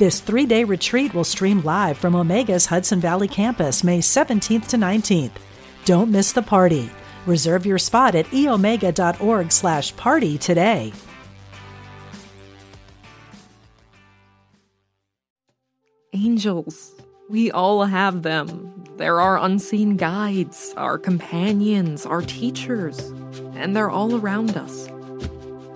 This 0.00 0.20
three 0.20 0.46
day 0.46 0.64
retreat 0.64 1.12
will 1.12 1.24
stream 1.24 1.60
live 1.60 1.98
from 1.98 2.14
Omega's 2.14 2.64
Hudson 2.64 3.00
Valley 3.00 3.28
campus 3.28 3.84
May 3.84 3.98
17th 3.98 4.68
to 4.68 4.78
19th. 4.78 5.32
Don't 5.84 6.10
miss 6.10 6.32
the 6.32 6.40
party. 6.40 6.88
Reserve 7.26 7.66
your 7.66 7.76
spot 7.76 8.14
at 8.14 8.24
eomega.org 8.28 9.52
slash 9.52 9.94
party 9.96 10.38
today. 10.38 10.94
Angels. 16.14 16.94
We 17.28 17.50
all 17.50 17.84
have 17.84 18.22
them. 18.22 18.82
They're 18.96 19.20
our 19.20 19.36
unseen 19.36 19.98
guides, 19.98 20.72
our 20.78 20.96
companions, 20.96 22.06
our 22.06 22.22
teachers, 22.22 22.98
and 23.52 23.76
they're 23.76 23.90
all 23.90 24.16
around 24.16 24.56
us. 24.56 24.88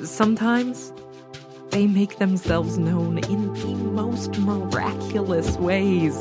Sometimes 0.02 0.94
they 1.74 1.88
make 1.88 2.18
themselves 2.18 2.78
known 2.78 3.18
in 3.18 3.52
the 3.54 3.74
most 3.74 4.38
miraculous 4.38 5.56
ways. 5.56 6.16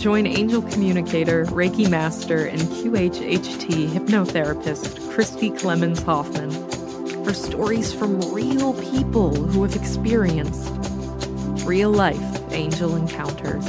Join 0.00 0.26
angel 0.26 0.62
communicator, 0.62 1.44
Reiki 1.44 1.90
master, 1.90 2.46
and 2.46 2.58
QHHT 2.62 3.88
hypnotherapist 3.90 5.12
Christi 5.12 5.50
Clemons 5.50 6.02
Hoffman 6.02 6.50
for 7.22 7.34
stories 7.34 7.92
from 7.92 8.18
real 8.32 8.72
people 8.90 9.34
who 9.34 9.62
have 9.62 9.76
experienced 9.76 10.72
real 11.66 11.90
life 11.90 12.50
angel 12.50 12.96
encounters. 12.96 13.68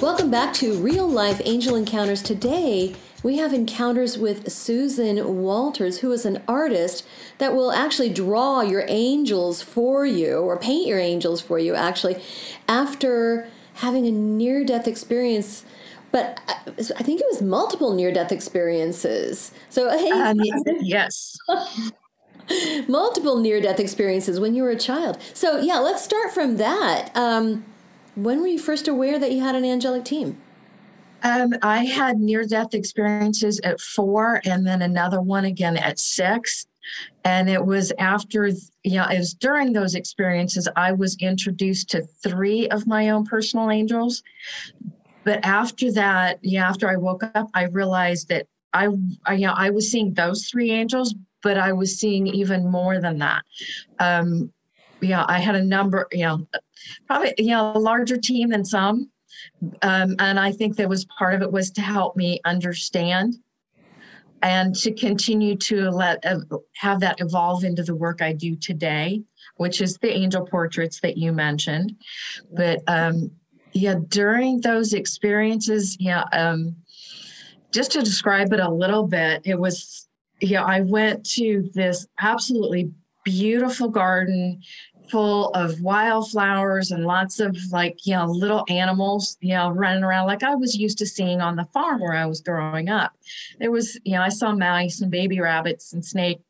Welcome 0.00 0.30
back 0.30 0.54
to 0.54 0.78
Real 0.78 1.06
Life 1.06 1.42
Angel 1.44 1.76
Encounters. 1.76 2.22
Today, 2.22 2.94
we 3.22 3.36
have 3.36 3.52
encounters 3.52 4.16
with 4.16 4.50
Susan 4.50 5.42
Walters, 5.42 5.98
who 5.98 6.10
is 6.12 6.24
an 6.24 6.42
artist 6.48 7.06
that 7.38 7.54
will 7.54 7.72
actually 7.72 8.10
draw 8.10 8.62
your 8.62 8.84
angels 8.88 9.62
for 9.62 10.06
you 10.06 10.38
or 10.38 10.58
paint 10.58 10.86
your 10.86 10.98
angels 10.98 11.40
for 11.40 11.58
you, 11.58 11.74
actually, 11.74 12.22
after 12.68 13.48
having 13.74 14.06
a 14.06 14.10
near 14.10 14.64
death 14.64 14.88
experience. 14.88 15.64
But 16.12 16.40
I 16.48 17.02
think 17.02 17.20
it 17.20 17.26
was 17.30 17.42
multiple 17.42 17.94
near 17.94 18.12
death 18.12 18.32
experiences. 18.32 19.52
So, 19.68 19.90
hey, 19.98 20.10
um, 20.10 20.40
yes. 20.80 21.36
multiple 22.88 23.38
near 23.38 23.60
death 23.60 23.78
experiences 23.78 24.40
when 24.40 24.54
you 24.54 24.62
were 24.62 24.70
a 24.70 24.78
child. 24.78 25.18
So, 25.34 25.60
yeah, 25.60 25.78
let's 25.78 26.02
start 26.02 26.32
from 26.32 26.56
that. 26.56 27.14
Um, 27.14 27.64
when 28.16 28.40
were 28.40 28.48
you 28.48 28.58
first 28.58 28.88
aware 28.88 29.18
that 29.18 29.30
you 29.30 29.40
had 29.40 29.54
an 29.54 29.64
angelic 29.64 30.04
team? 30.04 30.38
Um, 31.22 31.54
I 31.62 31.84
had 31.84 32.18
near 32.18 32.44
death 32.44 32.74
experiences 32.74 33.60
at 33.62 33.80
four 33.80 34.40
and 34.44 34.66
then 34.66 34.82
another 34.82 35.20
one 35.20 35.44
again 35.44 35.76
at 35.76 35.98
six. 35.98 36.66
And 37.24 37.48
it 37.48 37.64
was 37.64 37.92
after, 37.98 38.48
you 38.48 38.96
know, 38.96 39.06
it 39.06 39.18
was 39.18 39.34
during 39.34 39.72
those 39.72 39.94
experiences 39.94 40.68
I 40.76 40.92
was 40.92 41.16
introduced 41.20 41.90
to 41.90 42.02
three 42.22 42.68
of 42.68 42.86
my 42.86 43.10
own 43.10 43.24
personal 43.24 43.70
angels. 43.70 44.22
But 45.24 45.44
after 45.44 45.92
that, 45.92 46.38
yeah, 46.42 46.68
after 46.68 46.88
I 46.88 46.96
woke 46.96 47.22
up, 47.34 47.48
I 47.54 47.64
realized 47.64 48.28
that 48.28 48.46
I, 48.72 48.88
I 49.26 49.34
you 49.34 49.46
know, 49.46 49.54
I 49.54 49.70
was 49.70 49.90
seeing 49.90 50.14
those 50.14 50.48
three 50.48 50.70
angels, 50.70 51.14
but 51.42 51.58
I 51.58 51.72
was 51.72 51.98
seeing 51.98 52.26
even 52.26 52.70
more 52.70 53.00
than 53.00 53.18
that. 53.18 53.42
Um, 53.98 54.52
yeah, 55.02 55.24
I 55.28 55.38
had 55.38 55.54
a 55.54 55.64
number, 55.64 56.06
you 56.12 56.24
know, 56.24 56.46
probably, 57.06 57.34
you 57.38 57.48
know, 57.48 57.72
a 57.74 57.78
larger 57.78 58.16
team 58.16 58.50
than 58.50 58.64
some 58.64 59.09
um, 59.82 60.16
and 60.18 60.38
I 60.38 60.52
think 60.52 60.76
that 60.76 60.88
was 60.88 61.04
part 61.04 61.34
of 61.34 61.42
it 61.42 61.52
was 61.52 61.70
to 61.72 61.80
help 61.80 62.16
me 62.16 62.40
understand 62.44 63.36
and 64.42 64.74
to 64.74 64.92
continue 64.92 65.54
to 65.54 65.90
let 65.90 66.24
uh, 66.24 66.40
have 66.76 67.00
that 67.00 67.20
evolve 67.20 67.64
into 67.64 67.82
the 67.82 67.94
work 67.94 68.22
I 68.22 68.32
do 68.32 68.56
today, 68.56 69.22
which 69.56 69.80
is 69.80 69.98
the 69.98 70.10
angel 70.10 70.46
portraits 70.46 71.00
that 71.00 71.18
you 71.18 71.32
mentioned. 71.32 71.94
But 72.52 72.80
um, 72.86 73.30
yeah, 73.72 73.96
during 74.08 74.60
those 74.60 74.94
experiences, 74.94 75.96
yeah, 76.00 76.24
um, 76.32 76.76
just 77.70 77.92
to 77.92 78.02
describe 78.02 78.52
it 78.52 78.60
a 78.60 78.70
little 78.70 79.06
bit, 79.06 79.42
it 79.44 79.58
was 79.58 80.08
yeah, 80.40 80.64
I 80.64 80.80
went 80.80 81.24
to 81.32 81.68
this 81.74 82.06
absolutely 82.18 82.90
beautiful 83.24 83.88
garden 83.88 84.62
full 85.10 85.48
of 85.50 85.80
wildflowers 85.80 86.90
and 86.90 87.04
lots 87.04 87.40
of 87.40 87.56
like 87.72 88.06
you 88.06 88.14
know 88.14 88.26
little 88.26 88.64
animals 88.68 89.36
you 89.40 89.54
know 89.54 89.70
running 89.70 90.04
around 90.04 90.26
like 90.26 90.42
i 90.42 90.54
was 90.54 90.76
used 90.76 90.98
to 90.98 91.06
seeing 91.06 91.40
on 91.40 91.56
the 91.56 91.66
farm 91.72 92.00
where 92.00 92.14
i 92.14 92.26
was 92.26 92.40
growing 92.40 92.88
up. 92.88 93.12
There 93.58 93.70
was 93.70 93.98
you 94.04 94.14
know 94.14 94.22
i 94.22 94.28
saw 94.28 94.54
mice 94.54 95.00
and 95.00 95.10
baby 95.10 95.40
rabbits 95.40 95.92
and 95.92 96.04
snakes 96.04 96.42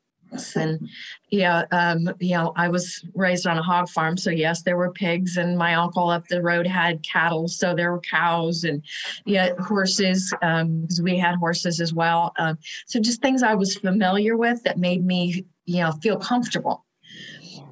and 0.54 0.88
yeah 1.30 1.64
um, 1.72 2.08
you 2.20 2.34
know 2.34 2.52
i 2.56 2.68
was 2.68 3.04
raised 3.14 3.46
on 3.46 3.58
a 3.58 3.62
hog 3.62 3.88
farm 3.88 4.16
so 4.16 4.30
yes 4.30 4.62
there 4.62 4.76
were 4.76 4.92
pigs 4.92 5.36
and 5.36 5.58
my 5.58 5.74
uncle 5.74 6.08
up 6.08 6.26
the 6.28 6.42
road 6.42 6.66
had 6.66 7.02
cattle 7.02 7.48
so 7.48 7.74
there 7.74 7.92
were 7.92 8.00
cows 8.00 8.64
and 8.64 8.82
yeah 9.26 9.50
horses 9.56 10.32
because 10.40 10.98
um, 10.98 11.04
we 11.04 11.16
had 11.16 11.34
horses 11.36 11.80
as 11.80 11.92
well 11.92 12.32
um, 12.38 12.56
so 12.86 13.00
just 13.00 13.20
things 13.20 13.42
i 13.42 13.54
was 13.54 13.76
familiar 13.76 14.36
with 14.36 14.62
that 14.62 14.78
made 14.78 15.04
me 15.04 15.44
you 15.66 15.80
know 15.80 15.92
feel 16.02 16.16
comfortable 16.16 16.84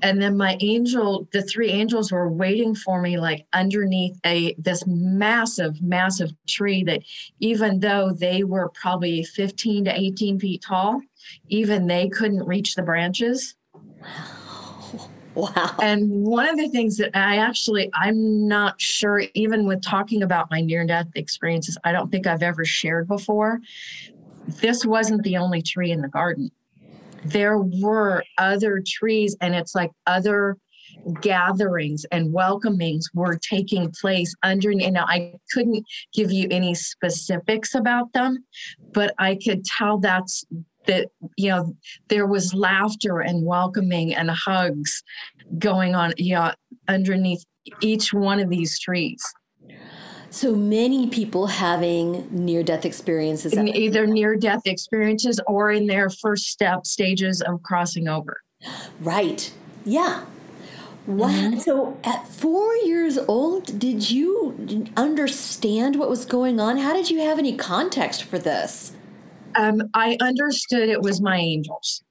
and 0.03 0.21
then 0.21 0.37
my 0.37 0.57
angel 0.61 1.29
the 1.33 1.43
three 1.43 1.71
angels 1.71 2.13
were 2.13 2.29
waiting 2.29 2.75
for 2.75 3.01
me 3.01 3.19
like 3.19 3.47
underneath 3.53 4.19
a 4.25 4.55
this 4.59 4.85
massive 4.87 5.81
massive 5.83 6.31
tree 6.47 6.83
that 6.85 7.03
even 7.41 7.81
though 7.81 8.13
they 8.13 8.45
were 8.45 8.71
probably 8.71 9.23
15 9.23 9.85
to 9.87 9.99
18 9.99 10.39
feet 10.39 10.63
tall 10.63 11.01
even 11.49 11.87
they 11.87 12.09
couldn't 12.09 12.47
reach 12.47 12.75
the 12.75 12.83
branches 12.83 13.55
wow 14.01 14.75
Wow! 15.35 15.77
and 15.81 16.11
one 16.11 16.49
of 16.49 16.57
the 16.57 16.69
things 16.69 16.97
that 16.97 17.15
i 17.15 17.37
actually 17.37 17.91
i'm 17.95 18.49
not 18.49 18.81
sure 18.81 19.23
even 19.35 19.67
with 19.67 19.83
talking 19.83 20.23
about 20.23 20.51
my 20.51 20.61
near 20.61 20.85
death 20.85 21.07
experiences 21.15 21.79
i 21.85 21.93
don't 21.93 22.11
think 22.11 22.27
i've 22.27 22.43
ever 22.43 22.65
shared 22.65 23.07
before 23.07 23.61
this 24.61 24.85
wasn't 24.85 25.23
the 25.23 25.37
only 25.37 25.63
tree 25.63 25.93
in 25.93 26.01
the 26.01 26.09
garden 26.09 26.51
there 27.31 27.59
were 27.59 28.25
other 28.39 28.83
trees 28.87 29.37
and 29.41 29.55
it's 29.55 29.75
like 29.75 29.91
other 30.07 30.57
gatherings 31.21 32.05
and 32.11 32.33
welcomings 32.33 33.07
were 33.15 33.39
taking 33.39 33.93
place 34.01 34.35
under 34.43 34.71
you 34.71 34.91
know 34.91 35.05
i 35.07 35.33
couldn't 35.53 35.85
give 36.15 36.33
you 36.33 36.49
any 36.51 36.75
specifics 36.75 37.75
about 37.75 38.13
them 38.15 38.39
but 38.93 39.15
i 39.19 39.37
could 39.37 39.65
tell 39.65 39.99
that's 39.99 40.45
that 40.87 41.09
you 41.37 41.51
know 41.51 41.73
there 42.09 42.27
was 42.27 42.55
laughter 42.55 43.21
and 43.21 43.45
welcoming 43.45 44.15
and 44.15 44.31
hugs 44.31 45.03
going 45.59 45.95
on 45.95 46.13
you 46.17 46.35
know 46.35 46.53
underneath 46.89 47.45
each 47.81 48.13
one 48.13 48.41
of 48.41 48.49
these 48.49 48.79
trees 48.81 49.23
so 50.31 50.55
many 50.55 51.09
people 51.09 51.47
having 51.47 52.29
near 52.31 52.63
death 52.63 52.85
experiences. 52.85 53.53
In 53.53 53.69
either 53.69 54.07
near 54.07 54.37
death 54.37 54.63
experiences 54.67 55.41
or 55.47 55.71
in 55.71 55.87
their 55.87 56.11
first 56.11 56.47
step 56.47 56.87
stages 56.87 57.41
of 57.41 57.63
crossing 57.63 58.09
over. 58.09 58.41
Right. 59.01 59.53
Yeah. 59.85 60.25
Wow. 61.07 61.29
Mm-hmm. 61.29 61.59
So 61.61 61.99
at 62.05 62.29
four 62.29 62.75
years 62.77 63.17
old, 63.17 63.79
did 63.79 64.11
you 64.11 64.87
understand 64.97 65.97
what 65.97 66.11
was 66.11 66.27
going 66.27 66.61
on? 66.61 66.77
How 66.77 66.93
did 66.93 67.09
you 67.09 67.21
have 67.21 67.39
any 67.39 67.57
context 67.57 68.25
for 68.25 68.39
this? 68.39 68.93
Um, 69.55 69.81
I 69.95 70.19
understood 70.21 70.91
it 70.91 71.01
was 71.01 71.23
my 71.23 71.39
angels. 71.39 72.03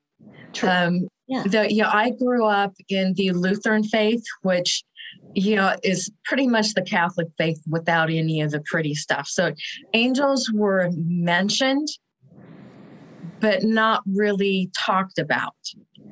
True. 0.53 0.69
Um, 0.69 1.07
yeah. 1.27 1.43
The, 1.43 1.71
yeah, 1.71 1.91
I 1.91 2.11
grew 2.11 2.45
up 2.45 2.73
in 2.89 3.13
the 3.13 3.31
Lutheran 3.31 3.83
faith, 3.83 4.23
which 4.41 4.83
you 5.37 5.55
know, 5.55 5.75
is 5.83 6.11
pretty 6.25 6.47
much 6.47 6.73
the 6.73 6.81
Catholic 6.81 7.27
faith 7.37 7.61
without 7.69 8.09
any 8.09 8.41
of 8.41 8.49
the 8.49 8.59
pretty 8.61 8.95
stuff. 8.95 9.27
So 9.27 9.53
angels 9.93 10.51
were 10.51 10.89
mentioned, 10.95 11.87
but 13.39 13.61
not 13.61 14.01
really 14.07 14.71
talked 14.75 15.19
about. 15.19 15.53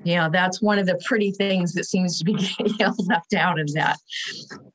You 0.04 0.18
know, 0.18 0.30
that's 0.31 0.62
one 0.62 0.77
of 0.77 0.86
the 0.86 1.01
pretty 1.06 1.31
things 1.31 1.74
that 1.74 1.86
seems 1.86 2.19
to 2.19 2.24
be 2.24 2.33
you 2.60 2.75
know, 2.80 2.94
left 3.00 3.33
out 3.33 3.60
of 3.60 3.74
that, 3.74 3.98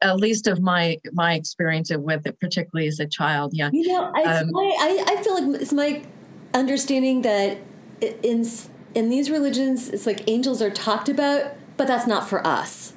at 0.03 0.17
least 0.17 0.49
of 0.49 0.61
my 0.61 0.99
my 1.13 1.35
experience 1.35 1.93
with 1.95 2.27
it, 2.27 2.41
particularly 2.41 2.89
as 2.89 2.99
a 2.99 3.07
child. 3.07 3.53
Yeah, 3.55 3.71
you 3.73 3.87
know, 3.87 4.11
I, 4.17 4.23
um, 4.25 4.51
I, 4.57 5.05
I 5.07 5.23
feel 5.23 5.49
like 5.49 5.61
it's 5.63 5.73
my 5.73 6.03
understanding 6.53 7.23
that 7.23 7.59
in 8.01 8.45
in 8.97 9.11
these 9.11 9.31
religions, 9.31 9.91
it's 9.91 10.07
like 10.07 10.29
angels 10.29 10.61
are 10.61 10.71
talked 10.71 11.09
about, 11.09 11.53
but 11.77 11.87
that's 11.87 12.09
not 12.09 12.29
for 12.29 12.45
us. 12.45 12.95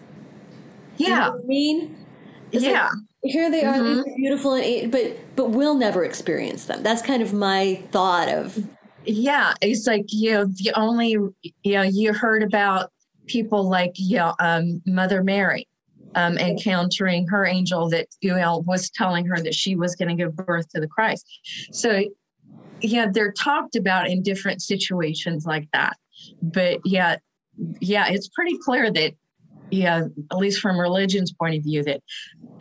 Yeah. 0.97 1.07
You 1.07 1.15
know 1.15 1.39
I 1.43 1.47
mean? 1.47 2.05
It's 2.51 2.63
yeah. 2.63 2.89
Like, 2.89 2.93
here 3.23 3.49
they 3.49 3.63
are, 3.63 3.75
mm-hmm. 3.75 4.15
beautiful, 4.15 4.53
and, 4.55 4.91
but 4.91 5.17
but 5.35 5.51
we'll 5.51 5.75
never 5.75 6.03
experience 6.03 6.65
them. 6.65 6.83
That's 6.83 7.01
kind 7.01 7.23
of 7.23 7.33
my 7.33 7.81
thought 7.91 8.29
of. 8.29 8.67
Yeah, 9.05 9.53
it's 9.61 9.87
like 9.87 10.05
you 10.09 10.31
know 10.31 10.45
the 10.45 10.71
only 10.75 11.11
you 11.11 11.73
know 11.73 11.81
you 11.81 12.13
heard 12.13 12.43
about 12.43 12.91
people 13.25 13.67
like 13.69 13.93
you 13.95 14.17
know, 14.17 14.35
um, 14.39 14.81
Mother 14.85 15.23
Mary, 15.23 15.67
um, 16.15 16.37
encountering 16.37 17.27
her 17.27 17.45
angel 17.45 17.89
that 17.89 18.07
you 18.21 18.35
know 18.35 18.63
was 18.67 18.89
telling 18.89 19.25
her 19.25 19.37
that 19.41 19.55
she 19.55 19.75
was 19.75 19.95
going 19.95 20.09
to 20.09 20.15
give 20.15 20.35
birth 20.35 20.69
to 20.69 20.81
the 20.81 20.87
Christ. 20.87 21.25
So 21.71 22.03
yeah, 22.81 23.07
they're 23.11 23.31
talked 23.31 23.75
about 23.75 24.09
in 24.09 24.21
different 24.21 24.61
situations 24.61 25.45
like 25.45 25.67
that. 25.71 25.95
But 26.41 26.81
yeah, 26.83 27.17
yeah, 27.79 28.07
it's 28.09 28.27
pretty 28.27 28.57
clear 28.57 28.91
that 28.91 29.13
yeah, 29.73 30.05
at 30.31 30.37
least 30.37 30.59
from 30.59 30.79
religion's 30.79 31.33
point 31.33 31.55
of 31.57 31.63
view, 31.63 31.83
that 31.83 32.01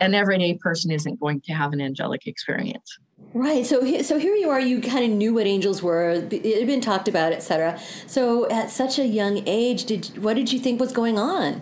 an 0.01 0.13
everyday 0.13 0.55
person 0.55 0.91
isn't 0.91 1.19
going 1.19 1.41
to 1.41 1.53
have 1.53 1.71
an 1.73 1.81
angelic 1.81 2.25
experience. 2.25 2.97
Right. 3.33 3.65
So, 3.65 4.01
so 4.01 4.19
here 4.19 4.35
you 4.35 4.49
are. 4.49 4.59
You 4.59 4.81
kind 4.81 5.05
of 5.05 5.11
knew 5.11 5.33
what 5.33 5.47
angels 5.47 5.81
were. 5.81 6.11
It 6.11 6.57
had 6.57 6.67
been 6.67 6.81
talked 6.81 7.07
about, 7.07 7.31
etc. 7.31 7.79
So, 8.07 8.49
at 8.49 8.69
such 8.69 8.99
a 8.99 9.05
young 9.05 9.47
age, 9.47 9.85
did 9.85 10.17
what 10.21 10.35
did 10.35 10.51
you 10.51 10.59
think 10.59 10.79
was 10.79 10.91
going 10.91 11.17
on? 11.17 11.61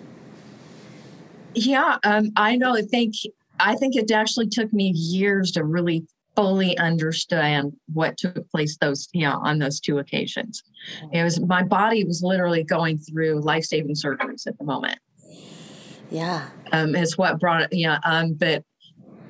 Yeah, 1.53 1.98
um, 2.03 2.31
I 2.36 2.56
know. 2.56 2.75
I 2.75 2.81
think 2.81 3.13
I 3.59 3.75
think 3.75 3.95
it 3.95 4.09
actually 4.12 4.48
took 4.48 4.71
me 4.74 4.92
years 4.95 5.51
to 5.51 5.63
really 5.63 6.06
fully 6.36 6.77
understand 6.77 7.74
what 7.94 8.18
took 8.18 8.50
place 8.51 8.77
those 8.77 9.09
you 9.13 9.25
know 9.25 9.39
on 9.44 9.59
those 9.59 9.80
two 9.80 10.00
occasions. 10.00 10.63
It 11.12 11.24
was 11.24 11.39
my 11.39 11.63
body 11.63 12.03
was 12.03 12.21
literally 12.24 12.63
going 12.63 12.98
through 12.98 13.42
life 13.42 13.65
saving 13.65 13.95
surgeries 13.95 14.48
at 14.48 14.57
the 14.57 14.65
moment. 14.65 14.98
Yeah. 16.12 16.50
Um, 16.72 16.96
is 16.96 17.18
what 17.18 17.40
brought 17.40 17.62
it, 17.63 17.69
yeah. 17.72 18.00
Um, 18.04 18.34
but 18.34 18.63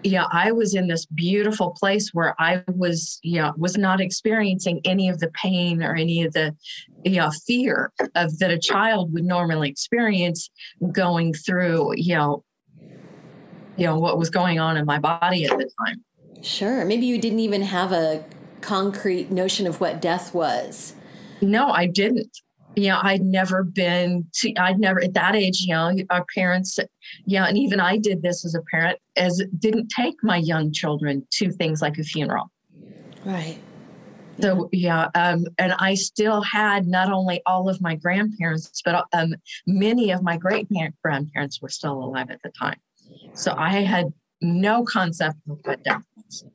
yeah, 0.04 0.25
I 0.31 0.51
was 0.51 0.74
in 0.74 0.88
this 0.88 1.06
beautiful 1.06 1.72
place 1.72 2.10
where 2.12 2.36
I 2.42 2.63
was, 2.68 3.19
yeah, 3.24 3.51
was 3.56 3.78
not 3.78 4.01
experiencing 4.01 4.81
any 4.83 5.10
of 5.10 5.19
the 5.19 5.30
pain 5.30 5.83
or 5.83 5.95
any 5.95 6.24
of 6.24 6.33
the, 6.33 6.56
yeah, 7.06 7.30
fear 7.45 7.92
of 8.16 8.38
that 8.39 8.51
a 8.51 8.57
child 8.57 9.13
would 9.13 9.24
normally 9.24 9.69
experience 9.69 10.50
going 10.92 11.33
through, 11.33 11.94
you 11.98 12.16
know, 12.16 12.44
you 13.78 13.86
know 13.86 13.98
what 13.98 14.18
was 14.18 14.30
going 14.30 14.60
on 14.60 14.75
in 14.75 14.86
my 14.86 15.00
body 15.00 15.45
at 15.45 15.57
the 15.57 15.69
time. 15.86 16.04
Sure. 16.42 16.83
Maybe 16.83 17.06
you 17.06 17.19
didn't 17.19 17.39
even 17.39 17.62
have 17.62 17.92
a 17.92 18.24
concrete 18.62 19.31
notion 19.31 19.68
of 19.68 19.80
what 19.80 20.01
death 20.01 20.33
was. 20.33 20.95
No, 21.42 21.69
I 21.69 21.86
didn't 21.86 22.30
you 22.75 22.89
know, 22.89 23.00
I'd 23.01 23.21
never 23.21 23.63
been 23.63 24.27
to, 24.35 24.53
I'd 24.56 24.79
never 24.79 25.03
at 25.03 25.13
that 25.13 25.35
age, 25.35 25.62
you 25.62 25.73
know, 25.73 25.94
our 26.09 26.25
parents, 26.33 26.79
yeah, 27.25 27.45
and 27.45 27.57
even 27.57 27.79
I 27.79 27.97
did 27.97 28.21
this 28.21 28.45
as 28.45 28.56
a 28.56 28.62
parent, 28.71 28.97
as 29.18 29.41
didn't 29.59 29.89
take 29.89 30.15
my 30.23 30.38
young 30.38 30.71
children 30.71 31.25
to 31.33 31.51
things 31.51 31.81
like 31.81 31.97
a 31.97 32.03
funeral. 32.03 32.51
Right. 33.25 33.59
So 34.39 34.69
yeah, 34.71 35.09
um, 35.13 35.45
and 35.57 35.73
I 35.73 35.94
still 35.94 36.41
had 36.41 36.88
not 36.88 37.12
only 37.12 37.41
all 37.45 37.69
of 37.69 37.81
my 37.81 37.95
grandparents, 37.95 38.81
but 38.83 39.06
um, 39.13 39.35
many 39.68 40.12
of 40.12 40.23
my 40.23 40.38
great 40.38 40.68
grandparents 41.03 41.62
were 41.62 41.69
still 41.69 42.03
alive 42.03 42.31
at 42.31 42.41
the 42.44 42.51
time. 42.51 42.79
So 43.33 43.53
I 43.57 43.81
had 43.81 44.12
no 44.41 44.83
concept 44.83 45.38
of 45.50 45.59
what 45.63 45.83
death 45.83 46.01
was. 46.15 46.45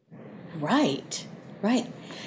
Right, 0.59 1.27
right. 1.67 1.87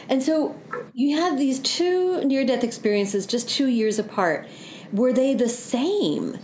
And 0.10 0.22
so 0.22 0.56
you 0.94 1.18
had 1.18 1.38
these 1.38 1.60
two 1.60 2.24
near 2.26 2.46
death 2.46 2.64
experiences 2.64 3.26
just 3.26 3.50
two 3.50 3.68
years 3.68 3.98
apart. 4.00 4.48
Were 4.92 5.14
they 5.14 5.34
the 5.34 5.50
same? 5.50 6.38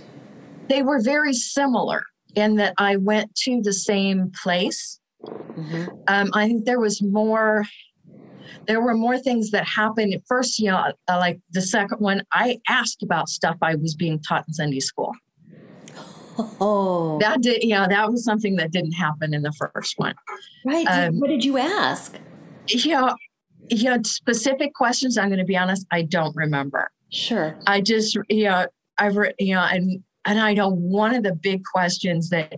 They 0.70 0.82
were 0.82 1.02
very 1.02 1.34
similar 1.34 2.04
in 2.36 2.56
that 2.56 2.74
I 2.78 2.96
went 2.96 3.34
to 3.46 3.62
the 3.62 3.74
same 3.74 4.32
place. 4.44 5.00
Mm-hmm. 5.24 5.86
Um, 6.08 6.30
I 6.34 6.48
think 6.48 6.66
there 6.66 6.80
was 6.80 7.02
more. 7.02 7.66
There 8.68 8.82
were 8.82 8.96
more 8.96 9.18
things 9.18 9.52
that 9.52 9.66
happened. 9.66 10.16
First, 10.28 10.60
you 10.60 10.72
know, 10.72 10.78
uh, 11.08 11.18
like 11.18 11.40
the 11.52 11.62
second 11.62 12.00
one, 12.00 12.24
I 12.32 12.60
asked 12.68 13.04
about 13.04 13.30
stuff 13.30 13.58
I 13.62 13.76
was 13.76 13.94
being 13.96 14.20
taught 14.20 14.46
in 14.48 14.54
Sunday 14.54 14.80
school. 14.80 15.12
Oh, 16.60 17.18
that 17.20 17.42
did, 17.42 17.64
yeah, 17.64 17.88
that 17.88 18.12
was 18.12 18.24
something 18.24 18.56
that 18.58 18.72
didn't 18.72 18.92
happen 18.94 19.34
in 19.34 19.42
the 19.42 19.54
first 19.54 19.94
one. 19.98 20.16
Right. 20.66 20.86
Um, 20.88 21.20
what 21.20 21.30
did 21.30 21.46
you 21.46 21.58
ask? 21.58 22.18
Yeah, 22.68 23.14
you 23.70 23.84
know, 23.86 23.98
specific 24.04 24.74
questions, 24.74 25.18
I'm 25.18 25.30
going 25.30 25.40
to 25.40 25.46
be 25.46 25.58
honest, 25.58 25.86
I 25.92 26.04
don't 26.04 26.36
remember. 26.36 26.92
Sure. 27.12 27.58
I 27.68 27.82
just, 27.82 28.18
you 28.30 28.46
know, 28.46 28.68
I've, 28.98 29.18
you 29.40 29.56
know, 29.56 29.62
and, 29.62 30.04
and 30.26 30.40
I 30.40 30.54
know 30.54 30.70
one 30.70 31.14
of 31.14 31.24
the 31.24 31.34
big 31.34 31.64
questions 31.72 32.30
that 32.30 32.54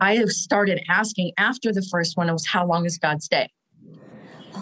I 0.00 0.16
have 0.16 0.30
started 0.30 0.82
asking 0.88 1.32
after 1.38 1.72
the 1.72 1.82
first 1.90 2.16
one 2.16 2.32
was, 2.32 2.46
how 2.46 2.66
long 2.66 2.86
is 2.86 2.98
God 2.98 3.22
stay? 3.22 3.48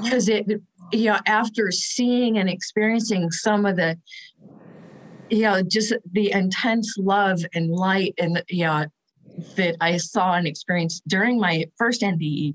Because 0.03 0.29
oh. 0.29 0.35
it, 0.35 0.61
you 0.93 1.05
know, 1.05 1.19
after 1.27 1.71
seeing 1.71 2.39
and 2.39 2.49
experiencing 2.49 3.31
some 3.31 3.67
of 3.67 3.77
the, 3.77 3.99
you 5.31 5.43
know, 5.43 5.63
just 5.63 5.95
the 6.13 6.33
intense 6.33 6.97
love 6.99 7.41
and 7.55 7.71
light 7.71 8.15
and, 8.19 8.43
you 8.49 8.65
know, 8.65 8.87
that 9.57 9.77
I 9.81 9.99
saw 9.99 10.35
and 10.35 10.47
experienced 10.47 11.07
during 11.07 11.39
my 11.39 11.67
first 11.77 12.03
NDE, 12.03 12.55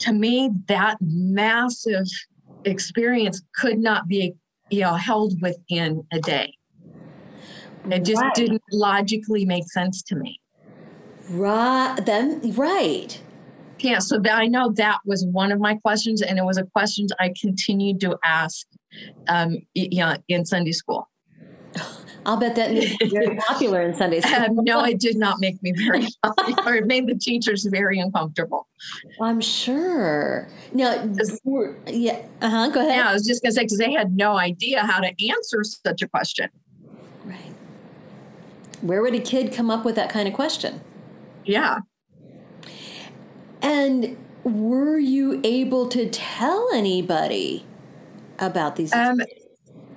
to 0.00 0.12
me, 0.12 0.50
that 0.68 0.96
massive 1.00 2.06
experience 2.64 3.42
could 3.54 3.78
not 3.78 4.08
be 4.08 4.34
you 4.70 4.80
know 4.80 4.94
held 4.94 5.40
within 5.40 6.04
a 6.12 6.20
day. 6.20 6.52
It 7.90 8.04
just 8.04 8.20
right. 8.20 8.34
didn't 8.34 8.62
logically 8.72 9.44
make 9.44 9.70
sense 9.70 10.02
to 10.04 10.16
me. 10.16 10.40
Right. 11.30 11.96
Then 12.04 12.54
right. 12.54 13.20
Yeah. 13.78 13.98
So 13.98 14.18
that, 14.18 14.36
I 14.36 14.46
know 14.46 14.72
that 14.72 14.98
was 15.04 15.24
one 15.26 15.52
of 15.52 15.60
my 15.60 15.76
questions, 15.76 16.22
and 16.22 16.38
it 16.38 16.44
was 16.44 16.58
a 16.58 16.64
question 16.64 17.06
I 17.20 17.32
continued 17.40 18.00
to 18.00 18.18
ask, 18.24 18.66
um, 19.28 19.58
you 19.74 20.00
know, 20.00 20.16
in 20.28 20.44
Sunday 20.44 20.72
school. 20.72 21.08
I'll 22.26 22.36
bet 22.36 22.56
that 22.56 22.72
made 22.72 23.00
you 23.00 23.08
very 23.08 23.36
popular 23.36 23.82
in 23.82 23.94
Sunday 23.94 24.20
school. 24.22 24.58
Um, 24.58 24.64
no, 24.64 24.84
it 24.84 24.98
did 24.98 25.16
not 25.16 25.38
make 25.38 25.62
me 25.62 25.72
very 25.72 26.08
popular. 26.24 26.74
It 26.74 26.86
made 26.86 27.06
the 27.06 27.14
teachers 27.14 27.64
very 27.64 28.00
uncomfortable. 28.00 28.66
I'm 29.22 29.40
sure. 29.40 30.48
Now, 30.72 31.08
yeah, 31.86 32.22
uh 32.42 32.50
huh. 32.50 32.70
Go 32.70 32.80
ahead. 32.80 32.96
Yeah, 32.96 33.10
I 33.10 33.12
was 33.12 33.24
just 33.24 33.42
going 33.42 33.50
to 33.50 33.54
say 33.54 33.62
because 33.62 33.78
they 33.78 33.92
had 33.92 34.16
no 34.16 34.36
idea 34.36 34.82
how 34.82 34.98
to 34.98 35.28
answer 35.30 35.62
such 35.62 36.02
a 36.02 36.08
question. 36.08 36.50
Right. 37.24 37.54
Where 38.80 39.02
would 39.02 39.14
a 39.14 39.20
kid 39.20 39.52
come 39.52 39.70
up 39.70 39.84
with 39.84 39.94
that 39.94 40.10
kind 40.10 40.26
of 40.26 40.34
question? 40.34 40.80
Yeah. 41.44 41.78
And 43.62 44.16
were 44.42 44.98
you 44.98 45.40
able 45.44 45.88
to 45.90 46.10
tell 46.10 46.68
anybody 46.74 47.64
about 48.40 48.74
these? 48.74 48.92
Um, 48.92 49.20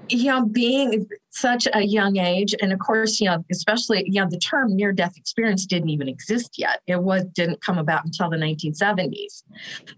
you 0.09 0.25
know, 0.25 0.45
being 0.45 1.07
such 1.29 1.67
a 1.73 1.81
young 1.81 2.17
age, 2.17 2.55
and 2.61 2.73
of 2.73 2.79
course, 2.79 3.19
you 3.19 3.27
know, 3.27 3.43
especially 3.51 4.03
you 4.07 4.21
know, 4.21 4.27
the 4.29 4.39
term 4.39 4.75
near 4.75 4.91
death 4.91 5.17
experience 5.17 5.65
didn't 5.65 5.89
even 5.89 6.07
exist 6.07 6.55
yet. 6.57 6.81
It 6.87 7.01
was 7.01 7.25
didn't 7.33 7.61
come 7.61 7.77
about 7.77 8.05
until 8.05 8.29
the 8.29 8.37
1970s. 8.37 9.43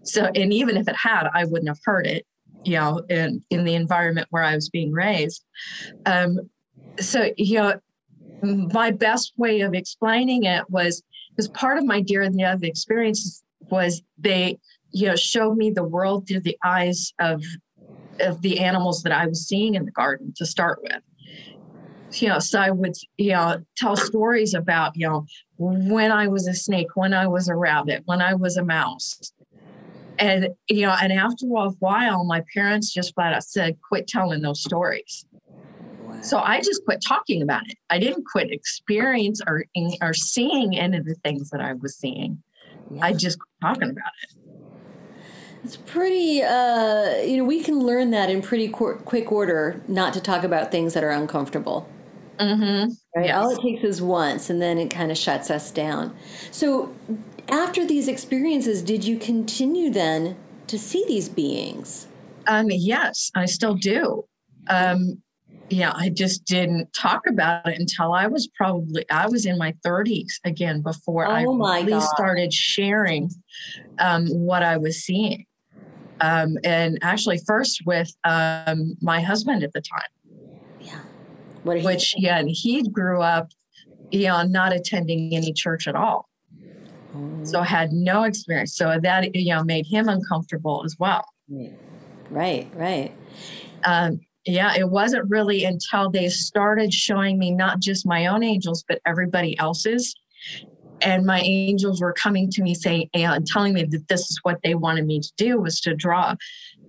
So, 0.02 0.30
and 0.34 0.52
even 0.52 0.76
if 0.76 0.88
it 0.88 0.96
had, 0.96 1.28
I 1.32 1.44
wouldn't 1.44 1.68
have 1.68 1.80
heard 1.84 2.06
it, 2.06 2.26
you 2.64 2.74
know, 2.74 3.02
in 3.08 3.42
in 3.50 3.64
the 3.64 3.74
environment 3.74 4.28
where 4.30 4.44
I 4.44 4.54
was 4.54 4.68
being 4.68 4.92
raised. 4.92 5.44
Um, 6.06 6.38
so, 7.00 7.30
you 7.36 7.58
know, 7.58 7.80
my 8.42 8.90
best 8.90 9.32
way 9.36 9.60
of 9.60 9.74
explaining 9.74 10.44
it 10.44 10.68
was 10.68 11.02
because 11.30 11.48
part 11.48 11.78
of 11.78 11.84
my 11.84 12.00
near 12.08 12.28
death 12.28 12.62
experience 12.62 13.42
was 13.70 14.02
they, 14.18 14.58
you 14.90 15.08
know, 15.08 15.16
showed 15.16 15.56
me 15.56 15.70
the 15.70 15.84
world 15.84 16.28
through 16.28 16.40
the 16.40 16.58
eyes 16.64 17.12
of 17.18 17.42
of 18.20 18.42
the 18.42 18.60
animals 18.60 19.02
that 19.02 19.12
I 19.12 19.26
was 19.26 19.46
seeing 19.46 19.74
in 19.74 19.84
the 19.84 19.90
garden 19.90 20.32
to 20.36 20.46
start 20.46 20.80
with. 20.82 21.02
You 22.20 22.28
know, 22.28 22.38
so 22.40 22.60
I 22.60 22.70
would, 22.70 22.94
you 23.16 23.32
know, 23.32 23.62
tell 23.76 23.96
stories 23.96 24.52
about, 24.52 24.96
you 24.96 25.08
know, 25.08 25.24
when 25.56 26.12
I 26.12 26.26
was 26.26 26.46
a 26.46 26.54
snake, 26.54 26.88
when 26.94 27.14
I 27.14 27.26
was 27.26 27.48
a 27.48 27.56
rabbit, 27.56 28.02
when 28.04 28.20
I 28.20 28.34
was 28.34 28.58
a 28.58 28.64
mouse. 28.64 29.32
And, 30.18 30.48
you 30.68 30.82
know, 30.82 30.94
and 31.00 31.10
after 31.10 31.46
a 31.46 31.70
while, 31.78 32.24
my 32.24 32.42
parents 32.54 32.92
just 32.92 33.14
flat 33.14 33.32
out 33.32 33.44
said, 33.44 33.78
quit 33.88 34.06
telling 34.06 34.42
those 34.42 34.62
stories. 34.62 35.24
Wow. 36.02 36.20
So 36.20 36.38
I 36.38 36.60
just 36.60 36.84
quit 36.84 37.02
talking 37.06 37.40
about 37.40 37.66
it. 37.70 37.78
I 37.88 37.98
didn't 37.98 38.24
quit 38.30 38.50
experience 38.50 39.40
or, 39.46 39.64
or 40.02 40.12
seeing 40.12 40.78
any 40.78 40.98
of 40.98 41.06
the 41.06 41.14
things 41.24 41.48
that 41.48 41.62
I 41.62 41.72
was 41.72 41.96
seeing. 41.96 42.42
Yeah. 42.90 43.06
I 43.06 43.14
just 43.14 43.38
quit 43.38 43.48
talking 43.62 43.90
about 43.90 44.12
it. 44.22 44.36
It's 45.64 45.76
pretty, 45.76 46.42
uh, 46.42 47.18
you 47.22 47.36
know, 47.36 47.44
we 47.44 47.62
can 47.62 47.78
learn 47.78 48.10
that 48.10 48.28
in 48.30 48.42
pretty 48.42 48.68
qu- 48.68 48.96
quick 49.04 49.30
order 49.30 49.80
not 49.86 50.12
to 50.14 50.20
talk 50.20 50.42
about 50.42 50.72
things 50.72 50.94
that 50.94 51.04
are 51.04 51.10
uncomfortable. 51.10 51.88
Mm-hmm. 52.38 52.90
Right? 53.14 53.26
Yes. 53.26 53.36
All 53.36 53.50
it 53.50 53.60
takes 53.62 53.84
is 53.84 54.02
once, 54.02 54.50
and 54.50 54.60
then 54.60 54.78
it 54.78 54.90
kind 54.90 55.12
of 55.12 55.18
shuts 55.18 55.50
us 55.50 55.70
down. 55.70 56.16
So, 56.50 56.92
after 57.48 57.86
these 57.86 58.08
experiences, 58.08 58.82
did 58.82 59.04
you 59.04 59.18
continue 59.18 59.90
then 59.90 60.36
to 60.66 60.78
see 60.78 61.04
these 61.06 61.28
beings? 61.28 62.08
Um, 62.48 62.66
yes, 62.70 63.30
I 63.36 63.44
still 63.44 63.74
do. 63.74 64.24
Um, 64.68 65.22
yeah, 65.68 65.92
I 65.94 66.08
just 66.08 66.44
didn't 66.44 66.92
talk 66.92 67.26
about 67.28 67.66
it 67.68 67.78
until 67.78 68.12
I 68.12 68.26
was 68.26 68.48
probably 68.48 69.08
I 69.10 69.26
was 69.28 69.46
in 69.46 69.58
my 69.58 69.72
30s 69.86 70.32
again 70.44 70.82
before 70.82 71.26
Oh 71.26 71.30
I 71.30 71.42
really 71.42 71.92
God. 71.92 72.00
started 72.00 72.52
sharing 72.52 73.30
um, 73.98 74.26
what 74.28 74.62
I 74.62 74.76
was 74.76 75.04
seeing. 75.04 75.46
Um, 76.22 76.56
and 76.64 76.98
actually, 77.02 77.38
first 77.46 77.82
with 77.84 78.14
um, 78.24 78.96
my 79.00 79.20
husband 79.20 79.62
at 79.62 79.72
the 79.72 79.80
time, 79.80 80.08
Yeah. 80.80 81.00
What 81.64 81.82
which 81.82 82.14
yeah, 82.16 82.38
and 82.38 82.48
he 82.50 82.82
grew 82.88 83.20
up, 83.20 83.48
you 84.10 84.28
know, 84.28 84.42
not 84.44 84.72
attending 84.72 85.34
any 85.34 85.52
church 85.52 85.86
at 85.88 85.96
all, 85.96 86.28
Oh, 87.14 87.44
so 87.44 87.62
had 87.62 87.92
no 87.92 88.22
experience. 88.22 88.76
So 88.76 88.98
that 89.02 89.34
you 89.34 89.54
know 89.54 89.62
made 89.64 89.86
him 89.86 90.08
uncomfortable 90.08 90.82
as 90.84 90.96
well. 90.98 91.24
Right, 92.30 92.70
right. 92.74 93.12
um, 93.84 94.20
yeah, 94.44 94.74
it 94.76 94.88
wasn't 94.88 95.28
really 95.28 95.64
until 95.64 96.10
they 96.10 96.28
started 96.28 96.92
showing 96.92 97.38
me 97.38 97.50
not 97.50 97.80
just 97.80 98.06
my 98.06 98.26
own 98.26 98.42
angels, 98.42 98.84
but 98.88 99.00
everybody 99.06 99.58
else's. 99.58 100.14
And 101.04 101.26
my 101.26 101.40
angels 101.40 102.00
were 102.00 102.12
coming 102.12 102.50
to 102.50 102.62
me 102.62 102.74
saying 102.74 103.08
and 103.14 103.46
telling 103.46 103.74
me 103.74 103.84
that 103.84 104.08
this 104.08 104.22
is 104.30 104.38
what 104.42 104.60
they 104.62 104.74
wanted 104.74 105.06
me 105.06 105.20
to 105.20 105.32
do 105.36 105.60
was 105.60 105.80
to 105.82 105.94
draw, 105.94 106.34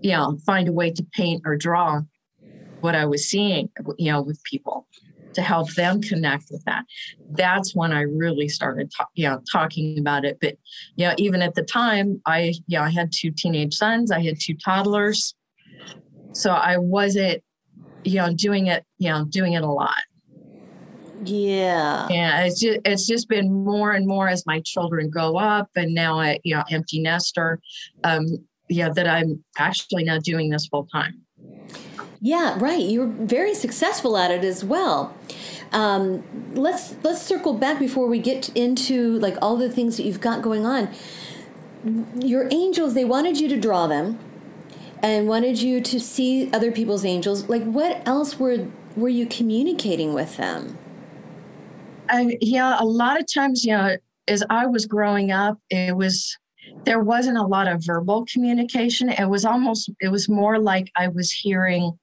you 0.01 0.11
know, 0.11 0.37
find 0.45 0.67
a 0.67 0.73
way 0.73 0.91
to 0.91 1.05
paint 1.13 1.41
or 1.45 1.57
draw 1.57 2.01
what 2.81 2.95
I 2.95 3.05
was 3.05 3.29
seeing, 3.29 3.69
you 3.97 4.11
know, 4.11 4.21
with 4.21 4.43
people 4.43 4.87
to 5.33 5.41
help 5.41 5.73
them 5.73 5.99
connect 5.99 6.45
with 6.51 6.63
that. 6.65 6.83
That's 7.31 7.75
when 7.75 7.91
I 7.91 8.01
really 8.01 8.47
started, 8.47 8.91
ta- 8.95 9.07
you 9.15 9.27
know, 9.27 9.41
talking 9.51 9.97
about 9.97 10.25
it. 10.25 10.37
But 10.39 10.57
you 10.95 11.07
know, 11.07 11.15
even 11.17 11.41
at 11.41 11.55
the 11.55 11.63
time, 11.63 12.21
I, 12.25 12.53
you 12.67 12.77
know, 12.77 12.83
I 12.83 12.91
had 12.91 13.11
two 13.11 13.31
teenage 13.31 13.73
sons, 13.73 14.11
I 14.11 14.21
had 14.21 14.39
two 14.39 14.55
toddlers 14.55 15.33
so 16.33 16.51
I 16.51 16.77
wasn't, 16.77 17.43
you 18.03 18.17
know, 18.17 18.33
doing 18.33 18.67
it, 18.67 18.83
you 18.97 19.09
know, 19.09 19.25
doing 19.25 19.53
it 19.53 19.63
a 19.63 19.71
lot. 19.71 20.01
Yeah. 21.25 22.07
Yeah. 22.09 22.41
it's 22.43 22.59
just 22.59 22.79
it's 22.85 23.05
just 23.05 23.29
been 23.29 23.51
more 23.51 23.91
and 23.91 24.07
more 24.07 24.27
as 24.27 24.45
my 24.45 24.61
children 24.61 25.09
grow 25.09 25.37
up, 25.37 25.69
and 25.75 25.93
now 25.93 26.19
I, 26.19 26.39
you 26.43 26.55
know, 26.55 26.63
empty 26.69 27.01
nester. 27.01 27.59
Um, 28.03 28.45
yeah, 28.69 28.89
that 28.89 29.07
I'm 29.07 29.43
actually 29.57 30.03
now 30.03 30.19
doing 30.19 30.49
this 30.49 30.67
full 30.67 30.85
time. 30.85 31.21
Yeah, 32.21 32.57
right. 32.59 32.81
You're 32.81 33.07
very 33.07 33.53
successful 33.53 34.17
at 34.17 34.31
it 34.31 34.43
as 34.43 34.63
well. 34.63 35.15
Um, 35.73 36.23
let's 36.53 36.95
let's 37.03 37.21
circle 37.21 37.53
back 37.53 37.79
before 37.79 38.07
we 38.07 38.19
get 38.19 38.49
into 38.55 39.19
like 39.19 39.35
all 39.41 39.57
the 39.57 39.69
things 39.69 39.97
that 39.97 40.03
you've 40.03 40.21
got 40.21 40.41
going 40.41 40.65
on. 40.65 40.89
Your 42.17 42.47
angels, 42.51 42.93
they 42.93 43.03
wanted 43.03 43.39
you 43.39 43.49
to 43.49 43.59
draw 43.59 43.87
them 43.87 44.19
and 45.01 45.27
wanted 45.27 45.61
you 45.61 45.81
to 45.81 45.99
see 45.99 46.49
other 46.53 46.71
people's 46.71 47.03
angels. 47.03 47.49
Like 47.49 47.63
what 47.63 48.07
else 48.07 48.39
were 48.39 48.67
were 48.95 49.09
you 49.09 49.25
communicating 49.25 50.13
with 50.13 50.37
them? 50.37 50.77
I, 52.09 52.37
yeah, 52.41 52.77
a 52.79 52.85
lot 52.85 53.19
of 53.19 53.31
times, 53.31 53.63
you 53.63 53.71
know, 53.71 53.95
as 54.27 54.43
I 54.49 54.65
was 54.65 54.85
growing 54.85 55.31
up, 55.31 55.57
it 55.69 55.95
was 55.95 56.37
there 56.85 57.01
wasn't 57.01 57.37
a 57.37 57.43
lot 57.43 57.67
of 57.67 57.83
verbal 57.85 58.25
communication. 58.31 59.09
It 59.09 59.29
was 59.29 59.45
almost 59.45 59.91
it 59.99 60.09
was 60.09 60.29
more 60.29 60.59
like 60.59 60.91
I 60.95 61.07
was 61.07 61.31
hearing 61.31 61.97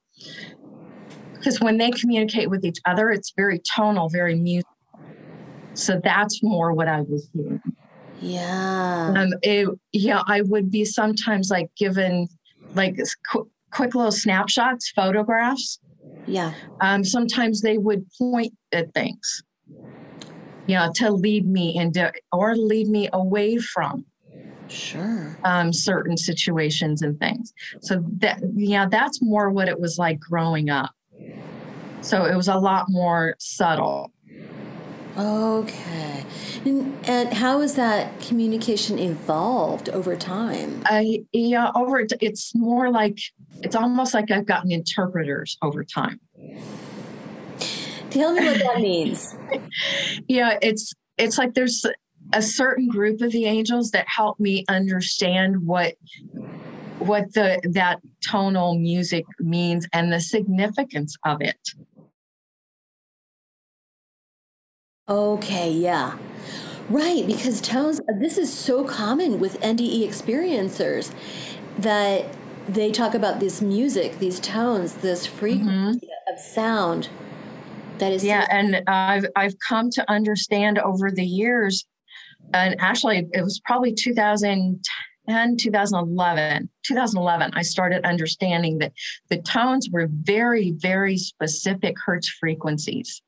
because 1.34 1.60
when 1.60 1.78
they 1.78 1.90
communicate 1.90 2.50
with 2.50 2.64
each 2.64 2.78
other, 2.84 3.10
it's 3.10 3.32
very 3.34 3.60
tonal, 3.60 4.08
very 4.08 4.34
musical. 4.34 4.70
So 5.74 6.00
that's 6.02 6.42
more 6.42 6.72
what 6.74 6.88
I 6.88 7.00
was 7.00 7.28
hearing. 7.32 7.62
Yeah. 8.20 9.14
Um, 9.16 9.32
it, 9.42 9.68
yeah, 9.92 10.22
I 10.26 10.42
would 10.42 10.70
be 10.70 10.84
sometimes 10.84 11.50
like 11.50 11.70
given 11.76 12.28
like 12.74 12.98
qu- 13.30 13.50
quick 13.72 13.94
little 13.94 14.12
snapshots, 14.12 14.90
photographs. 14.90 15.78
Yeah. 16.26 16.52
Um, 16.82 17.04
sometimes 17.04 17.62
they 17.62 17.78
would 17.78 18.04
point 18.18 18.52
at 18.72 18.92
things, 18.92 19.42
you 20.70 20.76
know, 20.76 20.88
to 20.94 21.10
lead 21.10 21.48
me 21.48 21.76
into 21.76 22.12
or 22.30 22.54
lead 22.54 22.86
me 22.86 23.08
away 23.12 23.58
from 23.58 24.04
Sure. 24.68 25.36
um, 25.42 25.72
certain 25.72 26.16
situations 26.16 27.02
and 27.02 27.18
things. 27.18 27.52
So 27.80 28.04
that, 28.18 28.40
yeah, 28.54 28.86
that's 28.86 29.20
more 29.20 29.50
what 29.50 29.68
it 29.68 29.80
was 29.80 29.98
like 29.98 30.20
growing 30.20 30.70
up. 30.70 30.92
So 32.02 32.24
it 32.24 32.36
was 32.36 32.46
a 32.46 32.54
lot 32.54 32.86
more 32.88 33.34
subtle. 33.40 34.12
Okay. 35.18 36.24
And, 36.64 36.96
and 37.08 37.34
how 37.34 37.62
has 37.62 37.74
that 37.74 38.20
communication 38.20 38.96
evolved 39.00 39.88
over 39.88 40.14
time? 40.14 40.82
I, 40.86 41.24
yeah, 41.32 41.72
over 41.74 42.06
it's 42.20 42.54
more 42.54 42.92
like 42.92 43.18
it's 43.62 43.74
almost 43.74 44.14
like 44.14 44.30
I've 44.30 44.46
gotten 44.46 44.70
interpreters 44.70 45.58
over 45.62 45.82
time. 45.82 46.20
Tell 48.10 48.32
me 48.32 48.44
what 48.44 48.58
that 48.58 48.80
means. 48.80 49.36
yeah 50.28 50.58
it's 50.62 50.92
it's 51.18 51.38
like 51.38 51.54
there's 51.54 51.84
a 52.32 52.42
certain 52.42 52.88
group 52.88 53.20
of 53.20 53.32
the 53.32 53.46
angels 53.46 53.90
that 53.90 54.06
help 54.08 54.38
me 54.38 54.64
understand 54.68 55.66
what 55.66 55.94
what 56.98 57.32
the 57.34 57.60
that 57.72 58.00
tonal 58.22 58.78
music 58.78 59.24
means 59.38 59.86
and 59.92 60.12
the 60.12 60.20
significance 60.20 61.16
of 61.24 61.40
it 61.40 61.58
Okay, 65.10 65.72
yeah. 65.72 66.16
Right, 66.88 67.26
because 67.26 67.60
tones, 67.60 68.00
this 68.20 68.38
is 68.38 68.52
so 68.52 68.84
common 68.84 69.40
with 69.40 69.60
NDE 69.60 70.06
experiencers 70.06 71.12
that 71.78 72.26
they 72.68 72.92
talk 72.92 73.14
about 73.14 73.40
this 73.40 73.60
music, 73.60 74.20
these 74.20 74.38
tones, 74.38 74.94
this 74.94 75.26
mm-hmm. 75.26 75.36
frequency 75.36 76.08
of 76.32 76.38
sound 76.38 77.08
that 78.00 78.12
is. 78.12 78.24
yeah 78.24 78.46
and 78.50 78.82
i've 78.86 79.24
i've 79.36 79.54
come 79.66 79.90
to 79.90 80.08
understand 80.10 80.78
over 80.78 81.10
the 81.10 81.24
years 81.24 81.86
and 82.54 82.74
actually 82.80 83.28
it 83.32 83.42
was 83.42 83.60
probably 83.64 83.94
2010 83.94 85.56
2011 85.56 86.68
2011 86.82 87.50
i 87.54 87.62
started 87.62 88.04
understanding 88.04 88.78
that 88.78 88.92
the 89.28 89.38
tones 89.42 89.88
were 89.92 90.08
very 90.10 90.72
very 90.78 91.16
specific 91.16 91.94
hertz 92.04 92.28
frequencies 92.28 93.22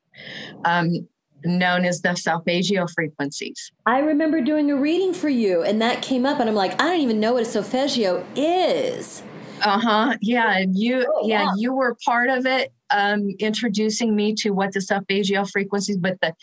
um, 0.65 1.07
known 1.45 1.85
as 1.85 2.03
the 2.03 2.15
solfeggio 2.15 2.87
frequencies 2.87 3.73
I 3.87 3.99
remember 4.01 4.41
doing 4.41 4.71
a 4.71 4.77
reading 4.77 5.13
for 5.13 5.29
you, 5.29 5.63
and 5.63 5.83
that 5.83 6.03
came 6.03 6.25
up, 6.25 6.39
and 6.39 6.49
I'm 6.49 6.55
like, 6.55 6.81
I 6.81 6.85
don't 6.85 7.01
even 7.01 7.19
know 7.19 7.33
what 7.33 7.43
a 7.43 7.47
solfeggio 7.47 8.25
is. 8.37 9.23
Uh-huh. 9.65 10.17
Yeah. 10.21 10.65
You 10.71 11.07
Oh, 11.09 11.27
yeah, 11.27 11.45
wow. 11.45 11.53
you 11.57 11.73
were 11.73 11.97
part 12.05 12.31
of 12.31 12.47
it, 12.47 12.73
um, 12.93 13.29
introducing 13.39 14.15
me 14.15 14.35
to 14.37 14.51
what 14.51 14.73
the 14.73 14.81
solfeggio 14.81 15.45
frequencies, 15.45 15.97
but 15.97 16.21
the 16.21 16.35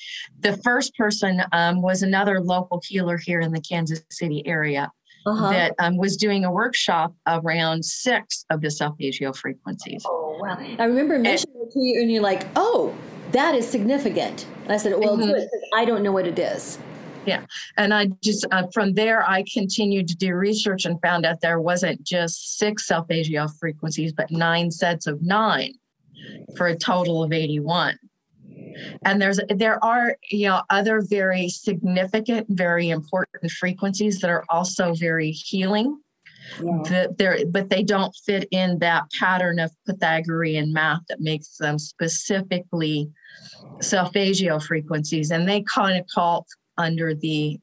the 0.42 0.58
first 0.64 0.96
person 0.96 1.42
um 1.52 1.82
was 1.82 2.02
another 2.04 2.42
local 2.42 2.82
healer 2.88 3.18
here 3.18 3.40
in 3.42 3.52
the 3.52 3.62
Kansas 3.62 4.02
City 4.10 4.46
area 4.46 4.92
Uh-huh. 5.26 5.50
that 5.52 5.74
um, 5.80 5.98
was 5.98 6.16
doing 6.18 6.46
a 6.46 6.52
workshop 6.52 7.14
around 7.28 7.84
six 7.84 8.46
of 8.50 8.62
the 8.62 8.72
solfeggio 8.72 9.34
frequencies. 9.34 10.02
Oh, 10.06 10.38
wow. 10.42 10.58
I 10.80 10.86
remember 10.86 11.20
mentioning 11.20 11.62
it 11.62 11.72
to 11.74 11.80
you, 11.80 12.02
and 12.02 12.12
you're 12.12 12.24
like, 12.24 12.44
oh, 12.56 12.94
that 13.34 13.54
is 13.54 13.68
significant. 13.70 14.48
And 14.64 14.72
I 14.72 14.78
said, 14.78 14.94
well, 14.98 15.18
Mhm. 15.18 15.34
'cause 15.34 15.48
I 15.76 15.86
don't 15.86 16.04
know 16.04 16.12
what 16.12 16.26
it 16.28 16.40
is. 16.40 16.80
Yeah 17.26 17.46
and 17.78 17.94
I 17.94 18.08
just 18.24 18.46
uh, 18.52 18.64
from 18.74 18.94
there 18.94 19.20
I 19.28 19.44
continued 19.54 20.08
to 20.08 20.16
do 20.16 20.34
research 20.34 20.86
and 20.86 21.00
found 21.02 21.26
out 21.26 21.42
there 21.42 21.60
wasn't 21.60 22.02
just 22.04 22.58
six 22.58 22.88
solfeggio 22.88 23.50
frequencies, 23.60 24.14
but 24.14 24.32
nine 24.32 24.72
sets 24.72 25.06
of 25.06 25.22
nine 25.22 25.74
for 26.56 26.68
a 26.68 26.76
total 26.76 27.24
of 27.24 27.34
81. 27.34 27.98
And 29.04 29.22
there's 29.22 29.40
there 29.50 29.84
are 29.84 30.16
you 30.30 30.48
know 30.48 30.62
other 30.70 31.02
very 31.02 31.50
significant, 31.50 32.48
very 32.50 32.90
important 32.90 33.52
frequencies 33.52 34.20
that 34.20 34.30
are 34.30 34.46
also 34.50 34.94
very 34.94 35.32
healing. 35.32 36.00
That 36.60 37.18
they're, 37.18 37.46
but 37.48 37.70
they 37.70 37.84
don't 37.84 38.16
fit 38.26 38.48
in 38.52 38.80
that 38.80 39.04
pattern 39.20 39.60
of 39.60 39.72
Pythagorean 39.86 40.74
math 40.74 41.02
that 41.10 41.20
makes 41.20 41.58
them 41.58 41.78
specifically 41.78 43.10
solfeggio 43.82 44.60
frequencies, 44.60 45.32
and 45.32 45.48
they 45.48 45.64
kind 45.64 46.00
of 46.00 46.08
call 46.08 46.48
under 46.78 47.14
the 47.14 47.60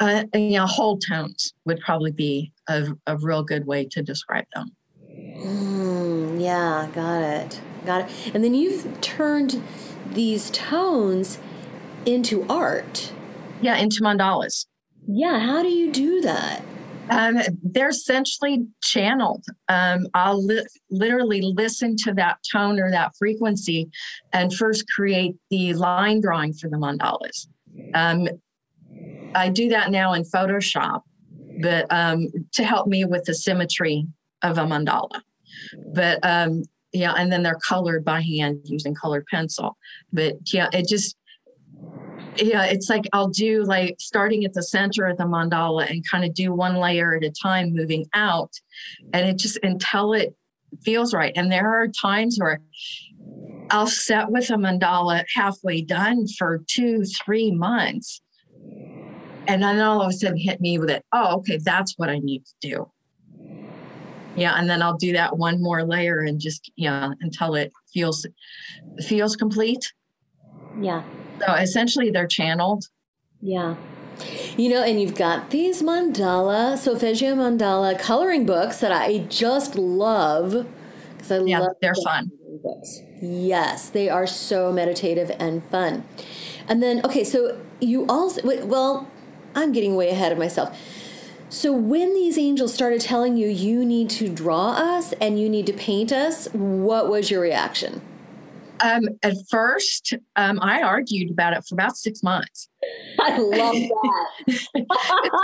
uh, 0.00 0.24
you 0.34 0.58
know 0.58 0.66
whole 0.66 0.98
tones 0.98 1.54
would 1.64 1.80
probably 1.80 2.12
be 2.12 2.52
a, 2.68 2.86
a 3.06 3.16
real 3.18 3.42
good 3.42 3.66
way 3.66 3.86
to 3.92 4.02
describe 4.02 4.46
them. 4.54 4.70
Mm, 5.42 6.40
yeah, 6.40 6.88
got 6.94 7.20
it. 7.20 7.60
Got 7.84 8.02
it. 8.02 8.34
And 8.34 8.42
then 8.42 8.54
you've 8.54 9.00
turned 9.00 9.62
these 10.12 10.50
tones 10.50 11.38
into 12.04 12.46
art. 12.48 13.12
Yeah, 13.60 13.76
into 13.76 14.00
mandalas. 14.02 14.66
Yeah, 15.06 15.38
how 15.38 15.62
do 15.62 15.68
you 15.68 15.92
do 15.92 16.20
that? 16.22 16.62
Um, 17.10 17.38
they're 17.62 17.90
essentially 17.90 18.66
channeled. 18.82 19.44
Um, 19.68 20.08
I'll 20.14 20.44
li- 20.44 20.66
literally 20.90 21.40
listen 21.40 21.96
to 21.98 22.12
that 22.14 22.38
tone 22.50 22.80
or 22.80 22.90
that 22.90 23.12
frequency 23.16 23.88
and 24.32 24.52
first 24.52 24.84
create 24.88 25.36
the 25.50 25.74
line 25.74 26.20
drawing 26.20 26.52
for 26.52 26.68
the 26.68 26.76
mandalas. 26.76 27.46
Um, 27.94 28.28
I 29.34 29.50
do 29.50 29.68
that 29.68 29.90
now 29.90 30.14
in 30.14 30.24
Photoshop, 30.24 31.02
but 31.60 31.86
um, 31.90 32.28
to 32.54 32.64
help 32.64 32.88
me 32.88 33.04
with 33.04 33.24
the 33.24 33.34
symmetry 33.34 34.06
of 34.50 34.58
a 34.58 34.62
mandala. 34.62 35.20
But 35.94 36.18
um, 36.22 36.62
yeah, 36.92 37.14
and 37.16 37.30
then 37.30 37.42
they're 37.42 37.58
colored 37.66 38.04
by 38.04 38.20
hand 38.22 38.60
using 38.64 38.94
colored 38.94 39.26
pencil. 39.26 39.76
But 40.12 40.34
yeah, 40.52 40.68
it 40.72 40.88
just 40.88 41.16
yeah, 42.36 42.64
it's 42.64 42.90
like 42.90 43.04
I'll 43.12 43.28
do 43.28 43.64
like 43.64 43.96
starting 43.98 44.44
at 44.44 44.52
the 44.52 44.62
center 44.62 45.06
of 45.06 45.16
the 45.16 45.24
mandala 45.24 45.90
and 45.90 46.04
kind 46.08 46.24
of 46.24 46.34
do 46.34 46.52
one 46.52 46.76
layer 46.76 47.14
at 47.14 47.24
a 47.24 47.30
time, 47.30 47.74
moving 47.74 48.06
out, 48.14 48.52
and 49.12 49.26
it 49.28 49.38
just 49.38 49.58
until 49.62 50.12
it 50.12 50.34
feels 50.82 51.14
right. 51.14 51.32
And 51.36 51.50
there 51.50 51.72
are 51.74 51.88
times 51.88 52.38
where 52.38 52.60
I'll 53.70 53.86
set 53.86 54.30
with 54.30 54.50
a 54.50 54.54
mandala 54.54 55.24
halfway 55.34 55.80
done 55.82 56.26
for 56.38 56.62
two, 56.68 57.04
three 57.04 57.50
months. 57.50 58.20
And 59.48 59.62
then 59.62 59.80
all 59.80 60.02
of 60.02 60.08
a 60.08 60.12
sudden 60.12 60.36
hit 60.36 60.60
me 60.60 60.78
with 60.78 60.90
it. 60.90 61.04
Oh, 61.12 61.36
okay, 61.36 61.58
that's 61.62 61.94
what 61.96 62.08
I 62.08 62.18
need 62.18 62.44
to 62.44 62.54
do. 62.60 62.90
Yeah, 64.36 64.54
and 64.56 64.68
then 64.68 64.82
I'll 64.82 64.96
do 64.96 65.12
that 65.12 65.36
one 65.36 65.62
more 65.62 65.84
layer 65.84 66.20
and 66.20 66.38
just 66.38 66.70
yeah 66.76 67.10
until 67.20 67.54
it 67.54 67.72
feels 67.92 68.26
feels 69.06 69.36
complete. 69.36 69.92
Yeah. 70.80 71.02
So 71.46 71.54
essentially, 71.54 72.10
they're 72.10 72.26
channeled. 72.26 72.84
Yeah. 73.40 73.76
You 74.56 74.70
know, 74.70 74.82
and 74.82 75.00
you've 75.00 75.14
got 75.14 75.50
these 75.50 75.82
mandala, 75.82 76.78
Solfeggio 76.78 77.34
mandala 77.34 77.98
coloring 77.98 78.46
books 78.46 78.80
that 78.80 78.90
I 78.90 79.18
just 79.28 79.76
love 79.76 80.66
because 81.12 81.30
I 81.30 81.44
yeah, 81.44 81.60
love 81.60 81.76
they're 81.82 81.94
fun. 81.94 82.30
Books. 82.62 83.00
Yes, 83.20 83.90
they 83.90 84.08
are 84.08 84.26
so 84.26 84.72
meditative 84.72 85.30
and 85.38 85.62
fun. 85.64 86.04
And 86.68 86.82
then, 86.82 87.04
okay, 87.04 87.24
so 87.24 87.60
you 87.80 88.06
also, 88.06 88.40
well, 88.66 89.08
I'm 89.54 89.72
getting 89.72 89.96
way 89.96 90.08
ahead 90.10 90.32
of 90.32 90.38
myself. 90.38 90.76
So 91.48 91.72
when 91.72 92.12
these 92.14 92.38
angels 92.38 92.74
started 92.74 93.00
telling 93.00 93.36
you 93.36 93.48
you 93.48 93.84
need 93.84 94.10
to 94.10 94.28
draw 94.28 94.72
us 94.72 95.12
and 95.14 95.40
you 95.40 95.48
need 95.48 95.66
to 95.66 95.72
paint 95.72 96.12
us, 96.12 96.48
what 96.52 97.08
was 97.08 97.30
your 97.30 97.40
reaction? 97.40 98.00
Um, 98.80 99.04
at 99.22 99.34
first, 99.48 100.14
um, 100.34 100.58
I 100.60 100.82
argued 100.82 101.30
about 101.30 101.56
it 101.56 101.64
for 101.66 101.74
about 101.74 101.96
six 101.96 102.22
months. 102.22 102.68
I 103.20 103.38
love 103.38 103.74
that. 104.46 104.66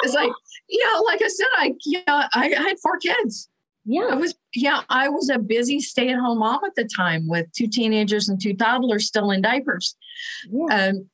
it's 0.02 0.14
like, 0.14 0.32
you 0.68 0.84
know, 0.84 1.02
like 1.06 1.22
I 1.22 1.28
said, 1.28 1.46
I, 1.56 1.74
yeah, 1.86 2.02
I, 2.06 2.54
I 2.58 2.68
had 2.68 2.78
four 2.82 2.98
kids. 2.98 3.48
Yeah. 3.84 4.08
I 4.10 4.14
was, 4.14 4.34
yeah, 4.54 4.82
I 4.90 5.08
was 5.08 5.28
a 5.30 5.38
busy 5.38 5.80
stay 5.80 6.10
at 6.10 6.18
home 6.18 6.38
mom 6.38 6.60
at 6.64 6.74
the 6.74 6.84
time 6.84 7.28
with 7.28 7.50
two 7.52 7.66
teenagers 7.66 8.28
and 8.28 8.40
two 8.40 8.54
toddlers 8.54 9.06
still 9.06 9.30
in 9.30 9.42
diapers. 9.42 9.96
Yeah. 10.50 10.88
Um, 10.88 11.08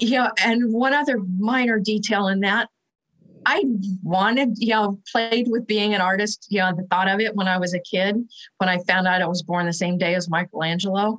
yeah. 0.00 0.30
And 0.44 0.72
one 0.72 0.94
other 0.94 1.18
minor 1.38 1.78
detail 1.78 2.28
in 2.28 2.40
that, 2.40 2.68
I 3.48 3.64
wanted, 4.02 4.56
you 4.58 4.74
know, 4.74 5.00
played 5.10 5.46
with 5.48 5.66
being 5.66 5.94
an 5.94 6.02
artist, 6.02 6.48
you 6.50 6.58
know, 6.58 6.70
the 6.76 6.86
thought 6.90 7.08
of 7.08 7.18
it 7.18 7.34
when 7.34 7.48
I 7.48 7.56
was 7.56 7.72
a 7.72 7.80
kid, 7.80 8.14
when 8.58 8.68
I 8.68 8.76
found 8.86 9.06
out 9.06 9.22
I 9.22 9.26
was 9.26 9.42
born 9.42 9.64
the 9.64 9.72
same 9.72 9.96
day 9.96 10.14
as 10.14 10.28
Michelangelo. 10.28 11.16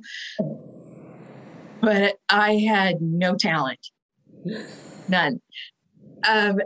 But 1.80 2.18
I 2.28 2.52
had 2.58 3.02
no 3.02 3.34
talent, 3.34 3.84
none. 5.08 5.40
Um, 6.28 6.60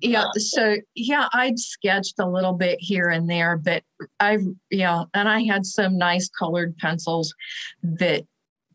yeah, 0.00 0.26
so 0.36 0.76
yeah, 0.94 1.28
I'd 1.32 1.58
sketched 1.58 2.20
a 2.20 2.28
little 2.28 2.52
bit 2.52 2.78
here 2.80 3.08
and 3.08 3.28
there, 3.28 3.56
but 3.56 3.82
I, 4.20 4.38
you 4.70 4.78
know, 4.78 5.06
and 5.14 5.28
I 5.28 5.42
had 5.42 5.66
some 5.66 5.98
nice 5.98 6.28
colored 6.28 6.76
pencils 6.78 7.34
that 7.82 8.22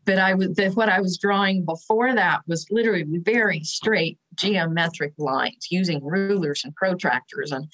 but 0.08 0.18
I 0.18 0.32
was 0.32 0.58
what 0.72 0.88
I 0.88 1.02
was 1.02 1.18
drawing 1.18 1.66
before 1.66 2.14
that 2.14 2.40
was 2.46 2.66
literally 2.70 3.04
very 3.24 3.62
straight 3.62 4.18
geometric 4.36 5.12
lines 5.18 5.66
using 5.70 6.02
rulers 6.02 6.62
and 6.64 6.74
protractors 6.74 7.52
and 7.52 7.70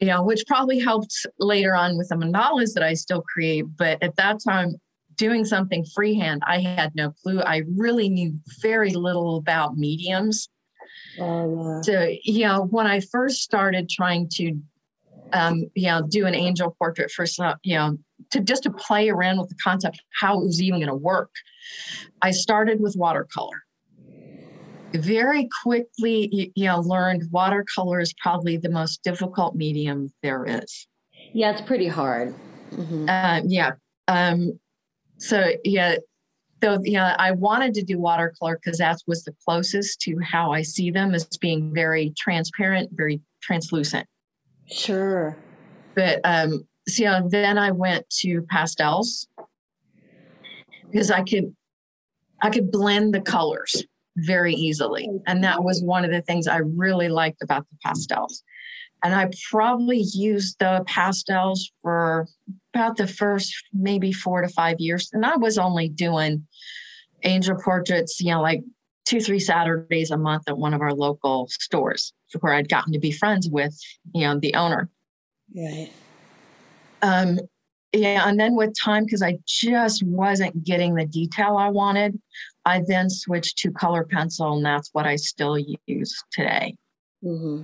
you 0.00 0.06
know 0.06 0.22
which 0.22 0.44
probably 0.46 0.78
helped 0.78 1.26
later 1.40 1.74
on 1.74 1.98
with 1.98 2.10
the 2.10 2.14
mandalas 2.14 2.74
that 2.74 2.84
I 2.84 2.94
still 2.94 3.22
create. 3.22 3.64
But 3.76 4.00
at 4.04 4.14
that 4.16 4.38
time 4.46 4.76
doing 5.16 5.44
something 5.44 5.84
freehand 5.96 6.42
I 6.46 6.60
had 6.60 6.94
no 6.94 7.10
clue. 7.10 7.40
I 7.40 7.62
really 7.74 8.08
knew 8.08 8.38
very 8.62 8.92
little 8.92 9.36
about 9.36 9.76
mediums. 9.76 10.48
Oh, 11.18 11.56
yeah. 11.56 11.80
so 11.82 12.14
you 12.22 12.46
know 12.46 12.68
when 12.70 12.86
I 12.86 13.00
first 13.00 13.42
started 13.42 13.88
trying 13.88 14.28
to 14.34 14.56
um, 15.32 15.64
you 15.74 15.88
know 15.88 16.06
do 16.08 16.24
an 16.26 16.36
angel 16.36 16.76
portrait 16.78 17.10
for 17.10 17.26
some 17.26 17.56
you 17.64 17.74
know 17.74 17.98
to 18.30 18.40
just 18.40 18.62
to 18.64 18.70
play 18.70 19.08
around 19.08 19.38
with 19.38 19.48
the 19.48 19.56
concept 19.62 20.02
how 20.20 20.40
it 20.40 20.44
was 20.44 20.60
even 20.62 20.80
going 20.80 20.88
to 20.88 20.94
work 20.94 21.30
i 22.22 22.30
started 22.30 22.80
with 22.80 22.94
watercolor. 22.96 23.62
Very 24.94 25.48
quickly 25.62 26.28
you, 26.32 26.52
you 26.54 26.64
know 26.66 26.80
learned 26.80 27.24
watercolor 27.30 28.00
is 28.00 28.14
probably 28.22 28.56
the 28.56 28.70
most 28.70 29.02
difficult 29.02 29.54
medium 29.54 30.12
there 30.22 30.44
is. 30.46 30.86
Yeah 31.32 31.50
it's 31.50 31.60
pretty 31.60 31.88
hard. 31.88 32.34
Mm-hmm. 32.70 33.08
uh, 33.08 33.40
yeah 33.46 33.72
um, 34.08 34.58
so 35.18 35.52
yeah 35.64 35.96
so 36.62 36.78
yeah 36.82 37.14
i 37.18 37.30
wanted 37.30 37.74
to 37.74 37.82
do 37.82 37.98
watercolor 37.98 38.58
because 38.62 38.78
that 38.78 38.98
was 39.06 39.24
the 39.24 39.34
closest 39.44 40.00
to 40.00 40.18
how 40.20 40.52
i 40.52 40.62
see 40.62 40.90
them 40.90 41.14
as 41.14 41.24
being 41.38 41.72
very 41.74 42.12
transparent 42.16 42.90
very 42.92 43.20
translucent. 43.46 44.06
Sure. 44.68 45.36
But 45.94 46.20
um, 46.24 46.66
so 46.88 47.02
yeah, 47.02 47.16
uh, 47.16 47.22
then 47.28 47.58
I 47.58 47.70
went 47.70 48.08
to 48.20 48.42
pastels 48.42 49.26
because 50.90 51.10
I 51.10 51.22
could 51.22 51.54
I 52.42 52.50
could 52.50 52.70
blend 52.70 53.14
the 53.14 53.20
colors 53.20 53.84
very 54.18 54.54
easily. 54.54 55.08
And 55.26 55.42
that 55.44 55.62
was 55.62 55.82
one 55.82 56.04
of 56.04 56.10
the 56.10 56.22
things 56.22 56.46
I 56.46 56.58
really 56.58 57.08
liked 57.08 57.42
about 57.42 57.66
the 57.70 57.76
pastels. 57.84 58.42
And 59.02 59.14
I 59.14 59.30
probably 59.50 60.04
used 60.14 60.58
the 60.58 60.82
pastels 60.86 61.70
for 61.82 62.26
about 62.74 62.96
the 62.96 63.06
first 63.06 63.54
maybe 63.72 64.12
four 64.12 64.42
to 64.42 64.48
five 64.48 64.76
years. 64.78 65.10
And 65.12 65.24
I 65.24 65.36
was 65.36 65.58
only 65.58 65.88
doing 65.88 66.46
angel 67.22 67.56
portraits, 67.62 68.20
you 68.20 68.32
know, 68.32 68.40
like 68.40 68.62
two, 69.04 69.20
three 69.20 69.38
Saturdays 69.38 70.10
a 70.10 70.16
month 70.16 70.44
at 70.48 70.58
one 70.58 70.72
of 70.72 70.80
our 70.80 70.94
local 70.94 71.48
stores 71.50 72.12
where 72.40 72.54
I'd 72.54 72.68
gotten 72.68 72.92
to 72.92 72.98
be 72.98 73.12
friends 73.12 73.48
with, 73.50 73.78
you 74.14 74.22
know, 74.22 74.38
the 74.38 74.54
owner. 74.54 74.88
Right. 75.54 75.90
Um, 77.06 77.38
yeah, 77.92 78.28
and 78.28 78.38
then 78.38 78.56
with 78.56 78.74
time, 78.78 79.04
because 79.04 79.22
I 79.22 79.38
just 79.46 80.02
wasn't 80.02 80.64
getting 80.64 80.94
the 80.94 81.06
detail 81.06 81.56
I 81.56 81.68
wanted, 81.68 82.20
I 82.64 82.82
then 82.86 83.08
switched 83.08 83.58
to 83.58 83.70
color 83.70 84.04
pencil, 84.04 84.54
and 84.56 84.64
that's 84.64 84.90
what 84.92 85.06
I 85.06 85.16
still 85.16 85.56
use 85.86 86.22
today. 86.32 86.76
Mm-hmm. 87.24 87.62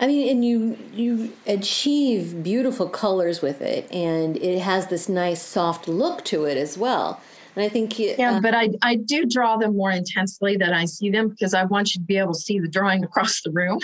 I 0.00 0.06
mean, 0.06 0.28
and 0.28 0.44
you 0.44 0.78
you 0.92 1.32
achieve 1.46 2.42
beautiful 2.42 2.88
colors 2.88 3.42
with 3.42 3.60
it, 3.60 3.90
and 3.92 4.36
it 4.36 4.60
has 4.60 4.86
this 4.86 5.08
nice 5.08 5.42
soft 5.42 5.88
look 5.88 6.24
to 6.26 6.44
it 6.44 6.56
as 6.56 6.78
well. 6.78 7.20
And 7.56 7.64
I 7.64 7.68
think 7.68 7.98
yeah, 7.98 8.36
uh, 8.36 8.40
but 8.40 8.54
I 8.54 8.68
I 8.82 8.94
do 8.94 9.24
draw 9.24 9.56
them 9.56 9.76
more 9.76 9.90
intensely 9.90 10.56
than 10.56 10.72
I 10.72 10.84
see 10.84 11.10
them 11.10 11.28
because 11.28 11.54
I 11.54 11.64
want 11.64 11.94
you 11.94 12.00
to 12.00 12.06
be 12.06 12.18
able 12.18 12.34
to 12.34 12.38
see 12.38 12.60
the 12.60 12.68
drawing 12.68 13.02
across 13.08 13.42
the 13.42 13.50
room. 13.50 13.80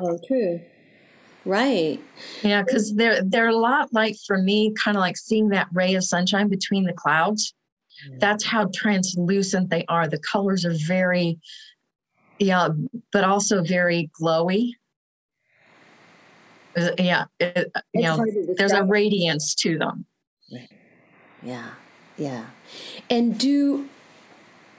oh, 0.00 0.18
true. 0.26 0.60
Right. 1.44 2.00
Yeah, 2.42 2.62
because 2.62 2.94
they're 2.94 3.22
they're 3.22 3.48
a 3.48 3.56
lot 3.56 3.92
like 3.92 4.16
for 4.26 4.38
me, 4.38 4.72
kind 4.82 4.96
of 4.96 5.00
like 5.00 5.16
seeing 5.16 5.48
that 5.50 5.68
ray 5.72 5.94
of 5.94 6.04
sunshine 6.04 6.48
between 6.48 6.84
the 6.84 6.92
clouds. 6.92 7.54
That's 8.18 8.44
how 8.44 8.70
translucent 8.74 9.68
they 9.70 9.84
are. 9.86 10.08
The 10.08 10.18
colors 10.20 10.64
are 10.64 10.74
very, 10.86 11.38
yeah, 12.38 12.68
but 13.12 13.24
also 13.24 13.62
very 13.62 14.10
glowy. 14.20 14.72
Uh, 16.76 16.90
yeah, 16.98 17.24
it, 17.40 17.70
you 17.92 18.02
know, 18.02 18.24
there's 18.56 18.72
a 18.72 18.84
radiance 18.84 19.54
to 19.56 19.76
them. 19.76 20.06
Yeah, 21.42 21.70
yeah. 22.16 22.46
And 23.10 23.38
do 23.38 23.88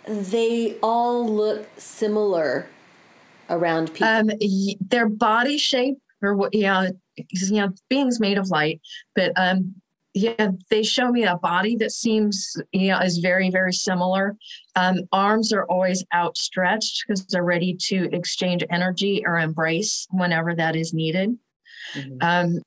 they 0.07 0.77
all 0.81 1.27
look 1.27 1.67
similar 1.77 2.67
around 3.49 3.93
people? 3.93 4.07
Um, 4.07 4.31
their 4.79 5.09
body 5.09 5.57
shape 5.57 5.99
or 6.21 6.35
what 6.35 6.53
yeah 6.53 6.89
you 7.17 7.61
know 7.61 7.69
beings 7.89 8.19
made 8.19 8.37
of 8.37 8.49
light 8.49 8.79
but 9.15 9.31
um 9.37 9.75
yeah 10.13 10.49
they 10.69 10.83
show 10.83 11.11
me 11.11 11.23
a 11.23 11.37
body 11.37 11.75
that 11.75 11.91
seems 11.91 12.55
you 12.71 12.89
know 12.89 12.99
is 12.99 13.19
very 13.19 13.49
very 13.49 13.73
similar. 13.73 14.35
Um, 14.75 14.99
arms 15.11 15.53
are 15.53 15.65
always 15.65 16.03
outstretched 16.13 17.03
because 17.07 17.25
they're 17.27 17.43
ready 17.43 17.75
to 17.87 18.09
exchange 18.13 18.63
energy 18.69 19.23
or 19.25 19.39
embrace 19.39 20.07
whenever 20.11 20.53
that 20.55 20.75
is 20.75 20.93
needed. 20.93 21.37
Mm-hmm. 21.95 22.17
um, 22.21 22.61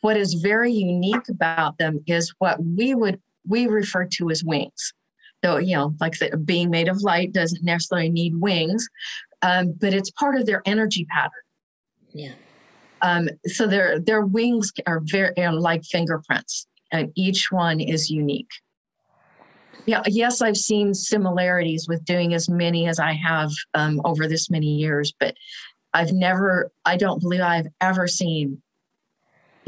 what 0.00 0.16
is 0.16 0.34
very 0.34 0.72
unique 0.72 1.28
about 1.28 1.76
them 1.78 2.02
is 2.06 2.32
what 2.38 2.58
we 2.62 2.94
would 2.94 3.20
we 3.46 3.66
refer 3.66 4.04
to 4.04 4.30
as 4.30 4.44
wings. 4.44 4.94
Though 5.42 5.58
you 5.58 5.74
know 5.74 5.94
like 6.00 6.18
the, 6.18 6.36
being 6.36 6.70
made 6.70 6.88
of 6.88 7.02
light 7.02 7.32
doesn't 7.32 7.64
necessarily 7.64 8.10
need 8.10 8.36
wings 8.36 8.88
um, 9.42 9.72
but 9.80 9.94
it's 9.94 10.10
part 10.10 10.36
of 10.36 10.46
their 10.46 10.62
energy 10.64 11.04
pattern. 11.06 11.42
Yeah 12.12 12.32
um, 13.02 13.28
so 13.46 13.66
their 13.66 13.98
their 13.98 14.22
wings 14.22 14.72
are 14.86 15.00
very 15.04 15.32
like 15.48 15.84
fingerprints, 15.84 16.66
and 16.92 17.12
each 17.14 17.50
one 17.50 17.80
is 17.80 18.10
unique. 18.10 18.50
Yeah, 19.86 20.02
yes, 20.06 20.42
I've 20.42 20.56
seen 20.56 20.92
similarities 20.92 21.88
with 21.88 22.04
doing 22.04 22.34
as 22.34 22.48
many 22.48 22.86
as 22.88 22.98
I 22.98 23.12
have 23.12 23.50
um, 23.74 24.02
over 24.04 24.28
this 24.28 24.50
many 24.50 24.66
years, 24.66 25.14
but 25.18 25.34
I've 25.94 26.12
never, 26.12 26.70
I 26.84 26.98
don't 26.98 27.22
believe 27.22 27.40
I've 27.40 27.68
ever 27.80 28.06
seen, 28.06 28.60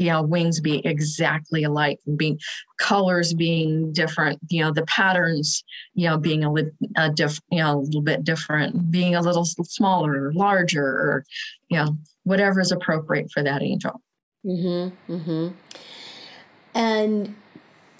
you 0.01 0.07
know 0.07 0.23
wings 0.23 0.59
be 0.59 0.85
exactly 0.85 1.63
alike 1.63 1.99
and 2.07 2.17
being 2.17 2.39
colors 2.79 3.33
being 3.35 3.93
different 3.93 4.39
you 4.49 4.63
know 4.63 4.71
the 4.71 4.85
patterns 4.85 5.63
you 5.93 6.09
know 6.09 6.17
being 6.17 6.43
a 6.43 6.51
uh, 6.97 7.09
diff, 7.09 7.39
you 7.51 7.59
know 7.59 7.77
a 7.77 7.81
little 7.81 8.01
bit 8.01 8.23
different 8.23 8.89
being 8.89 9.13
a 9.13 9.21
little 9.21 9.45
smaller 9.45 10.25
or 10.25 10.33
larger 10.33 10.83
or 10.83 11.25
you 11.69 11.77
know 11.77 11.95
whatever 12.23 12.59
is 12.59 12.71
appropriate 12.71 13.29
for 13.31 13.43
that 13.43 13.61
angel 13.61 14.01
mm-hmm 14.45 15.13
mm-hmm 15.13 15.55
and 16.73 17.35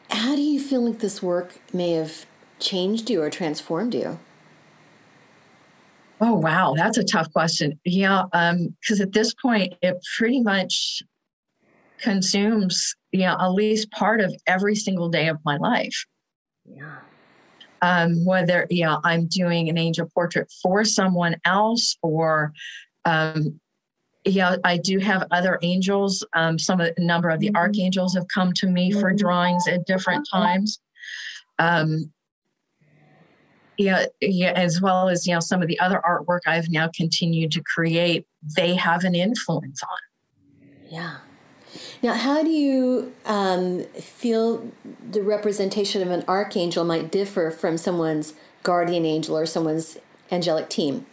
how 0.09 0.35
do 0.35 0.41
you 0.41 0.59
feel 0.59 0.81
like 0.81 0.99
this 0.99 1.21
work 1.21 1.59
may 1.73 1.91
have 1.91 2.25
changed 2.59 3.09
you 3.09 3.21
or 3.21 3.29
transformed 3.29 3.93
you 3.93 4.19
Oh 6.23 6.35
wow, 6.35 6.75
that's 6.77 6.99
a 6.99 7.03
tough 7.03 7.33
question. 7.33 7.79
Yeah, 7.83 8.25
because 8.31 8.99
um, 8.99 9.01
at 9.01 9.11
this 9.11 9.33
point, 9.33 9.73
it 9.81 9.97
pretty 10.19 10.39
much 10.39 11.01
consumes 11.99 12.95
you 13.11 13.21
know 13.21 13.35
at 13.39 13.49
least 13.49 13.89
part 13.91 14.21
of 14.21 14.33
every 14.45 14.75
single 14.75 15.09
day 15.09 15.27
of 15.27 15.39
my 15.43 15.57
life. 15.57 16.05
Yeah. 16.65 16.99
Um, 17.81 18.23
whether 18.23 18.67
you 18.69 18.85
know 18.85 19.01
I'm 19.03 19.25
doing 19.25 19.67
an 19.67 19.79
angel 19.79 20.07
portrait 20.13 20.51
for 20.61 20.85
someone 20.85 21.37
else 21.43 21.97
or 22.03 22.53
um, 23.05 23.59
yeah, 24.25 24.57
I 24.63 24.77
do 24.77 24.99
have 24.99 25.27
other 25.31 25.57
angels. 25.61 26.25
Um, 26.33 26.59
some 26.59 26.79
of 26.79 26.93
the 26.95 27.03
number 27.03 27.29
of 27.29 27.39
the 27.39 27.47
mm-hmm. 27.47 27.57
archangels 27.57 28.13
have 28.15 28.27
come 28.27 28.53
to 28.53 28.67
me 28.67 28.91
for 28.91 29.09
mm-hmm. 29.09 29.17
drawings 29.17 29.67
at 29.67 29.85
different 29.85 30.27
times. 30.31 30.79
Um, 31.59 32.11
yeah, 33.77 34.05
yeah, 34.19 34.51
as 34.55 34.79
well 34.81 35.09
as 35.09 35.25
you 35.25 35.33
know 35.33 35.39
some 35.39 35.61
of 35.61 35.67
the 35.67 35.79
other 35.79 36.01
artwork 36.05 36.41
I've 36.45 36.69
now 36.69 36.89
continued 36.95 37.51
to 37.53 37.63
create, 37.63 38.27
they 38.55 38.75
have 38.75 39.03
an 39.03 39.15
influence 39.15 39.81
on. 39.81 40.69
Yeah. 40.89 41.17
Now, 42.03 42.13
how 42.13 42.43
do 42.43 42.49
you 42.49 43.13
um, 43.25 43.85
feel 43.85 44.69
the 45.09 45.21
representation 45.21 46.01
of 46.01 46.11
an 46.11 46.23
archangel 46.27 46.83
might 46.83 47.11
differ 47.11 47.49
from 47.49 47.77
someone's 47.77 48.33
guardian 48.61 49.05
angel 49.05 49.37
or 49.37 49.45
someone's 49.45 49.97
angelic 50.29 50.69
team? 50.69 51.05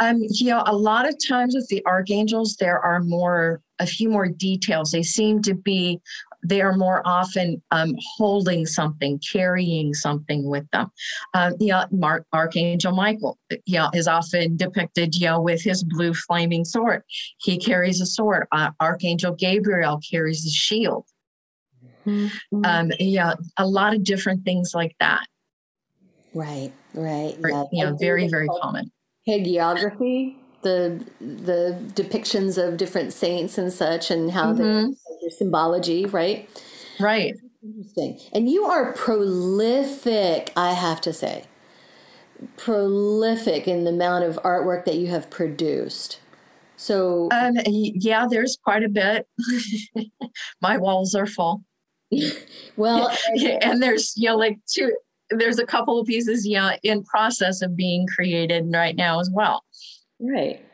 Um, 0.00 0.22
know, 0.46 0.62
a 0.66 0.76
lot 0.76 1.08
of 1.08 1.16
times 1.26 1.54
with 1.54 1.68
the 1.68 1.84
archangels, 1.86 2.56
there 2.56 2.80
are 2.80 3.00
more, 3.00 3.62
a 3.78 3.86
few 3.86 4.08
more 4.08 4.28
details. 4.28 4.90
They 4.90 5.02
seem 5.02 5.40
to 5.42 5.54
be 5.54 6.00
they 6.44 6.60
are 6.60 6.76
more 6.76 7.02
often 7.06 7.62
um, 7.70 7.94
holding 8.16 8.66
something, 8.66 9.18
carrying 9.32 9.94
something 9.94 10.46
with 10.46 10.68
them. 10.70 10.90
Um, 11.32 11.54
yeah, 11.58 11.86
Mark, 11.90 12.26
Archangel 12.32 12.92
Michael, 12.92 13.38
yeah, 13.66 13.88
is 13.94 14.06
often 14.06 14.56
depicted, 14.56 15.14
yeah, 15.16 15.38
with 15.38 15.62
his 15.62 15.82
blue 15.82 16.12
flaming 16.12 16.64
sword. 16.64 17.02
He 17.38 17.58
carries 17.58 18.00
a 18.00 18.06
sword. 18.06 18.46
Uh, 18.52 18.70
Archangel 18.78 19.34
Gabriel 19.34 20.00
carries 20.08 20.46
a 20.46 20.50
shield. 20.50 21.06
Mm-hmm. 22.06 22.64
Um, 22.64 22.92
yeah, 22.98 23.34
a 23.56 23.66
lot 23.66 23.94
of 23.94 24.04
different 24.04 24.44
things 24.44 24.72
like 24.74 24.94
that. 25.00 25.26
Right, 26.34 26.72
right. 26.92 27.36
Yeah, 27.40 27.64
you 27.72 27.84
know, 27.84 27.96
very, 27.96 28.28
very 28.28 28.48
common. 28.60 28.90
Hagiography 29.28 30.36
the 30.64 31.04
the 31.20 31.78
depictions 31.94 32.58
of 32.58 32.76
different 32.76 33.12
saints 33.12 33.56
and 33.56 33.72
such 33.72 34.10
and 34.10 34.32
how 34.32 34.52
mm-hmm. 34.52 34.90
their 35.20 35.30
symbology, 35.30 36.06
right? 36.06 36.50
Right. 36.98 37.36
Interesting. 37.62 38.18
And 38.32 38.50
you 38.50 38.64
are 38.64 38.92
prolific, 38.92 40.52
I 40.56 40.72
have 40.72 41.00
to 41.02 41.12
say. 41.12 41.44
Prolific 42.56 43.68
in 43.68 43.84
the 43.84 43.90
amount 43.90 44.24
of 44.24 44.36
artwork 44.42 44.84
that 44.86 44.96
you 44.96 45.06
have 45.06 45.30
produced. 45.30 46.18
So 46.76 47.28
um, 47.30 47.54
yeah, 47.66 48.26
there's 48.28 48.58
quite 48.62 48.82
a 48.82 48.88
bit. 48.88 49.28
My 50.60 50.76
walls 50.76 51.14
are 51.14 51.26
full. 51.26 51.62
well, 52.76 53.16
and 53.62 53.82
there's 53.82 54.14
you 54.16 54.28
know 54.28 54.36
like 54.36 54.58
two 54.66 54.94
there's 55.36 55.58
a 55.58 55.66
couple 55.66 56.00
of 56.00 56.06
pieces 56.06 56.46
yeah 56.46 56.76
in 56.82 57.02
process 57.04 57.62
of 57.62 57.76
being 57.76 58.06
created 58.06 58.70
right 58.72 58.96
now 58.96 59.20
as 59.20 59.30
well. 59.32 59.64
Right. 60.20 60.64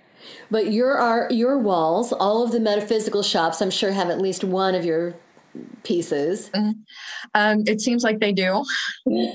But 0.51 0.73
your 0.73 0.99
art, 0.99 1.33
your 1.33 1.59
walls, 1.59 2.13
all 2.13 2.43
of 2.43 2.53
the 2.53 2.61
metaphysical 2.61 3.23
shops, 3.23 3.63
I'm 3.63 3.71
sure 3.71 3.91
have 3.91 4.11
at 4.11 4.21
least 4.21 4.45
one 4.45 4.75
of 4.75 4.85
your 4.85 5.15
pieces. 5.83 6.51
Mm-hmm. 6.51 6.81
Um, 7.35 7.65
it 7.67 7.81
seems 7.81 8.05
like 8.05 8.21
they 8.21 8.33
do. 8.33 8.65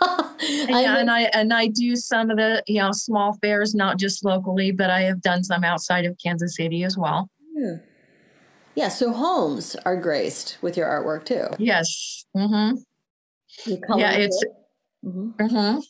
I 0.00 0.84
and 0.98 1.10
I 1.10 1.22
and 1.34 1.52
I 1.52 1.66
do 1.66 1.96
some 1.96 2.30
of 2.30 2.36
the 2.36 2.62
you 2.66 2.80
know 2.80 2.92
small 2.92 3.36
fairs, 3.42 3.74
not 3.74 3.98
just 3.98 4.24
locally, 4.24 4.70
but 4.70 4.90
I 4.90 5.02
have 5.02 5.20
done 5.20 5.42
some 5.42 5.64
outside 5.64 6.04
of 6.04 6.16
Kansas 6.22 6.56
City 6.56 6.84
as 6.84 6.96
well. 6.96 7.28
Yeah. 7.54 7.76
Yeah. 8.74 8.88
So 8.88 9.12
homes 9.12 9.74
are 9.84 9.96
graced 9.96 10.58
with 10.62 10.76
your 10.76 10.86
artwork 10.86 11.24
too. 11.24 11.48
Yes. 11.58 12.24
Mm-hmm. 12.36 12.76
Yeah. 13.66 14.12
It's. 14.12 14.44
Mm-hmm. 15.04 15.30
Mm-hmm. 15.42 15.80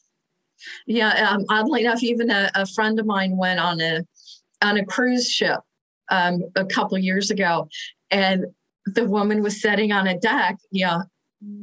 Yeah, 0.86 1.30
um, 1.30 1.44
oddly 1.50 1.82
enough, 1.82 2.02
even 2.02 2.30
a, 2.30 2.50
a, 2.54 2.66
friend 2.66 2.98
of 2.98 3.06
mine 3.06 3.36
went 3.36 3.60
on 3.60 3.80
a 3.80 4.00
on 4.60 4.76
a 4.76 4.84
cruise 4.84 5.30
ship 5.30 5.60
um, 6.10 6.40
a 6.56 6.64
couple 6.64 6.98
years 6.98 7.30
ago, 7.30 7.68
and 8.10 8.44
the 8.86 9.04
woman 9.04 9.42
was 9.42 9.60
sitting 9.60 9.92
on 9.92 10.08
a 10.08 10.18
deck, 10.18 10.56
yeah, 10.72 11.02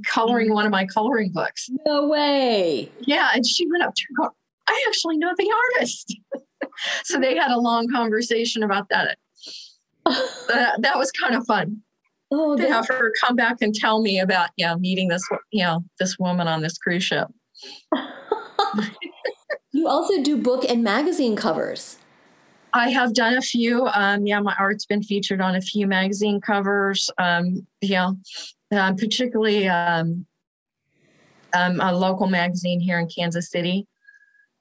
coloring 0.06 0.54
one 0.54 0.66
of 0.66 0.72
my 0.72 0.86
coloring 0.86 1.32
books. 1.32 1.70
No 1.86 2.08
way. 2.08 2.90
Yeah, 3.02 3.30
and 3.34 3.46
she 3.46 3.70
went 3.70 3.84
up 3.84 3.94
to 3.96 4.04
her. 4.18 4.30
I 4.68 4.86
actually 4.88 5.18
know 5.18 5.34
the 5.38 5.54
artist. 5.76 6.18
so 7.04 7.20
they 7.20 7.36
had 7.36 7.52
a 7.52 7.60
long 7.60 7.88
conversation 7.92 8.64
about 8.64 8.88
that. 8.90 9.18
that, 10.06 10.82
that 10.82 10.98
was 10.98 11.12
kind 11.12 11.36
of 11.36 11.46
fun. 11.46 11.82
Oh, 12.32 12.58
to 12.58 12.68
have 12.68 12.88
her 12.88 13.14
come 13.22 13.36
back 13.36 13.58
and 13.62 13.74
tell 13.74 14.02
me 14.02 14.20
about 14.20 14.50
yeah 14.58 14.76
meeting 14.76 15.08
this 15.08 15.24
you 15.52 15.64
know 15.64 15.84
this 16.00 16.18
woman 16.18 16.48
on 16.48 16.62
this 16.62 16.78
cruise 16.78 17.04
ship. 17.04 17.28
you 19.72 19.88
also 19.88 20.22
do 20.22 20.38
book 20.38 20.66
and 20.68 20.84
magazine 20.84 21.36
covers. 21.36 21.98
I 22.74 22.90
have 22.90 23.14
done 23.14 23.38
a 23.38 23.42
few. 23.42 23.88
Um, 23.88 24.26
yeah, 24.28 24.42
my 24.42 24.54
art's 24.60 24.86
been 24.86 25.02
featured 25.02 25.40
on 25.40 25.56
a 25.56 25.62
few 25.62 25.88
magazine 25.88 26.42
covers. 26.42 27.10
Um, 27.18 27.66
yeah, 27.80 28.12
uh, 28.74 28.94
particularly 28.94 29.70
um, 29.70 30.26
um, 31.54 31.80
a 31.80 31.94
local 31.96 32.28
magazine 32.28 32.82
here 32.82 33.00
in 33.00 33.08
Kansas 33.08 33.50
City 33.50 33.88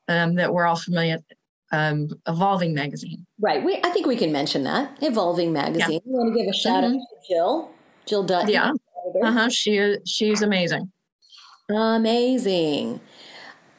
um, 0.09 0.37
that 0.37 0.53
we're 0.53 0.67
all 0.67 0.77
familiar. 0.77 1.19
Um, 1.73 2.09
Evolving 2.29 2.73
magazine. 2.75 3.27
Right. 3.41 3.65
We, 3.65 3.81
I 3.83 3.91
think 3.91 4.07
we 4.07 4.17
can 4.17 4.31
mention 4.31 4.65
that 4.65 4.97
Evolving 5.03 5.53
magazine. 5.53 5.93
Yeah. 5.93 5.99
You 6.05 6.13
want 6.13 6.35
to 6.35 6.41
give 6.41 6.49
a 6.49 6.57
shout 6.57 6.85
mm-hmm. 6.85 6.95
out 6.95 7.01
to 7.01 7.29
Jill, 7.29 7.71
Jill 8.07 8.23
Dutton. 8.23 8.51
Yeah. 8.51 8.73
Uh 9.23 9.33
huh. 9.33 9.49
She 9.49 9.97
she's 10.07 10.43
amazing. 10.43 10.91
Amazing. 11.69 13.01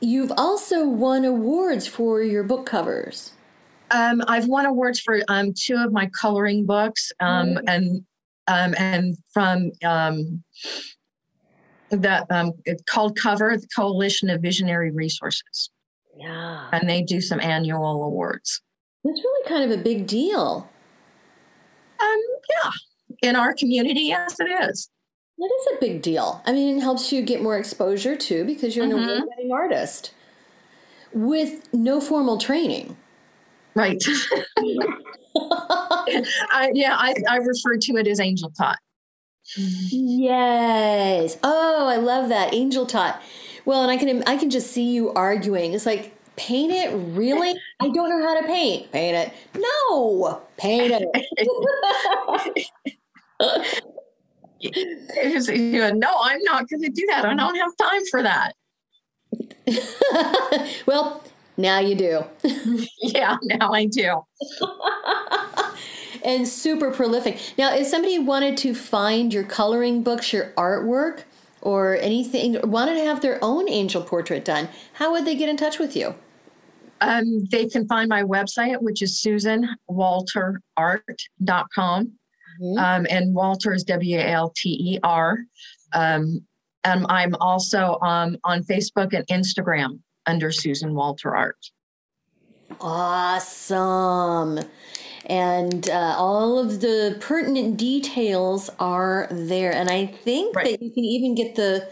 You've 0.01 0.31
also 0.37 0.87
won 0.87 1.25
awards 1.25 1.87
for 1.87 2.21
your 2.21 2.43
book 2.43 2.65
covers. 2.65 3.33
Um, 3.91 4.21
I've 4.27 4.47
won 4.47 4.65
awards 4.65 4.99
for 4.99 5.21
um, 5.27 5.53
two 5.53 5.75
of 5.77 5.91
my 5.91 6.09
coloring 6.19 6.65
books, 6.65 7.11
um, 7.19 7.49
mm-hmm. 7.49 7.67
and 7.67 8.05
um, 8.47 8.75
and 8.77 9.17
from 9.33 9.71
um, 9.83 10.43
that 11.89 12.25
um, 12.29 12.53
it's 12.65 12.83
called 12.83 13.17
COVR, 13.17 13.59
the 13.59 13.67
Coalition 13.75 14.29
of 14.29 14.41
Visionary 14.41 14.91
Resources. 14.91 15.69
Yeah, 16.17 16.69
and 16.71 16.89
they 16.89 17.01
do 17.01 17.21
some 17.21 17.39
annual 17.39 18.03
awards. 18.03 18.61
That's 19.03 19.21
really 19.23 19.47
kind 19.47 19.71
of 19.71 19.77
a 19.77 19.81
big 19.81 20.07
deal. 20.07 20.69
Um, 21.99 22.21
yeah, 22.49 22.71
in 23.21 23.35
our 23.35 23.53
community, 23.53 24.01
yes, 24.01 24.39
it 24.39 24.45
is. 24.45 24.89
That 25.37 25.51
is 25.59 25.67
a 25.75 25.79
big 25.81 26.01
deal. 26.01 26.41
I 26.45 26.53
mean, 26.53 26.77
it 26.77 26.81
helps 26.81 27.11
you 27.11 27.21
get 27.21 27.41
more 27.41 27.57
exposure 27.57 28.15
too 28.15 28.45
because 28.45 28.75
you're 28.75 28.85
mm-hmm. 28.85 28.97
an 28.97 29.09
award-winning 29.09 29.51
artist 29.51 30.13
with 31.13 31.73
no 31.73 31.99
formal 31.99 32.37
training. 32.37 32.95
Right. 33.73 34.01
I, 35.37 36.71
yeah, 36.73 36.95
I, 36.97 37.13
I 37.29 37.37
refer 37.37 37.77
to 37.77 37.97
it 37.97 38.07
as 38.07 38.21
angel 38.21 38.49
taught. 38.51 38.77
Yes. 39.57 41.37
Oh, 41.43 41.87
I 41.87 41.97
love 41.97 42.29
that 42.29 42.53
angel 42.53 42.85
taught. 42.85 43.21
Well, 43.65 43.81
and 43.81 43.91
I 43.91 43.97
can 43.97 44.23
I 44.23 44.37
can 44.37 44.49
just 44.49 44.71
see 44.71 44.91
you 44.91 45.11
arguing. 45.13 45.73
It's 45.73 45.85
like 45.85 46.13
paint 46.35 46.71
it 46.71 46.91
really? 47.15 47.55
I 47.79 47.89
don't 47.89 48.09
know 48.09 48.27
how 48.27 48.39
to 48.39 48.47
paint. 48.47 48.91
Paint 48.91 49.15
it. 49.15 49.31
No, 49.55 50.41
paint 50.57 50.93
it. 50.93 51.07
no, 55.95 56.17
I'm 56.21 56.41
not 56.43 56.69
going 56.69 56.81
to 56.81 56.89
do 56.89 57.05
that. 57.09 57.25
I 57.25 57.35
don't 57.35 57.55
have 57.55 57.77
time 57.77 58.01
for 58.09 58.23
that. 58.23 58.55
well, 60.85 61.23
now 61.57 61.79
you 61.79 61.95
do. 61.95 62.23
yeah, 63.01 63.37
now 63.43 63.73
I 63.73 63.85
do. 63.85 64.21
and 66.23 66.47
super 66.47 66.91
prolific. 66.91 67.39
Now, 67.57 67.73
if 67.73 67.87
somebody 67.87 68.19
wanted 68.19 68.57
to 68.57 68.73
find 68.73 69.33
your 69.33 69.43
coloring 69.43 70.03
books, 70.03 70.31
your 70.31 70.53
artwork, 70.57 71.23
or 71.65 71.97
anything, 71.97 72.57
wanted 72.63 72.93
to 72.93 73.03
have 73.03 73.19
their 73.21 73.43
own 73.43 73.67
angel 73.67 74.03
portrait 74.03 74.45
done, 74.45 74.69
how 74.93 75.11
would 75.11 75.25
they 75.25 75.35
get 75.35 75.49
in 75.49 75.57
touch 75.57 75.79
with 75.79 75.95
you? 75.95 76.13
Um, 77.01 77.45
they 77.45 77.67
can 77.67 77.87
find 77.87 78.07
my 78.07 78.21
website, 78.23 78.79
which 78.81 79.01
is 79.01 79.19
susanwalterart.com. 79.19 82.11
mm-hmm. 82.61 82.77
um, 82.77 83.07
and 83.09 83.33
Walter 83.33 83.73
is 83.73 83.83
W 83.83 84.17
A 84.17 84.21
L 84.21 84.53
T 84.55 84.93
E 84.93 84.99
R. 85.03 85.39
Um, 85.91 86.45
and 86.83 87.07
I'm 87.09 87.33
also 87.35 87.99
um, 88.01 88.37
on 88.43 88.63
Facebook 88.63 89.13
and 89.13 89.25
Instagram 89.27 89.99
under 90.27 90.51
Susan 90.51 90.93
Walter 90.93 91.35
Art. 91.35 91.57
Awesome. 92.79 94.59
And 95.27 95.89
uh, 95.89 96.15
all 96.17 96.59
of 96.59 96.81
the 96.81 97.17
pertinent 97.19 97.77
details 97.77 98.69
are 98.79 99.27
there. 99.31 99.73
And 99.73 99.89
I 99.89 100.05
think 100.05 100.55
right. 100.55 100.65
that 100.65 100.81
you 100.81 100.91
can 100.91 101.03
even 101.03 101.33
get 101.33 101.55
the 101.55 101.89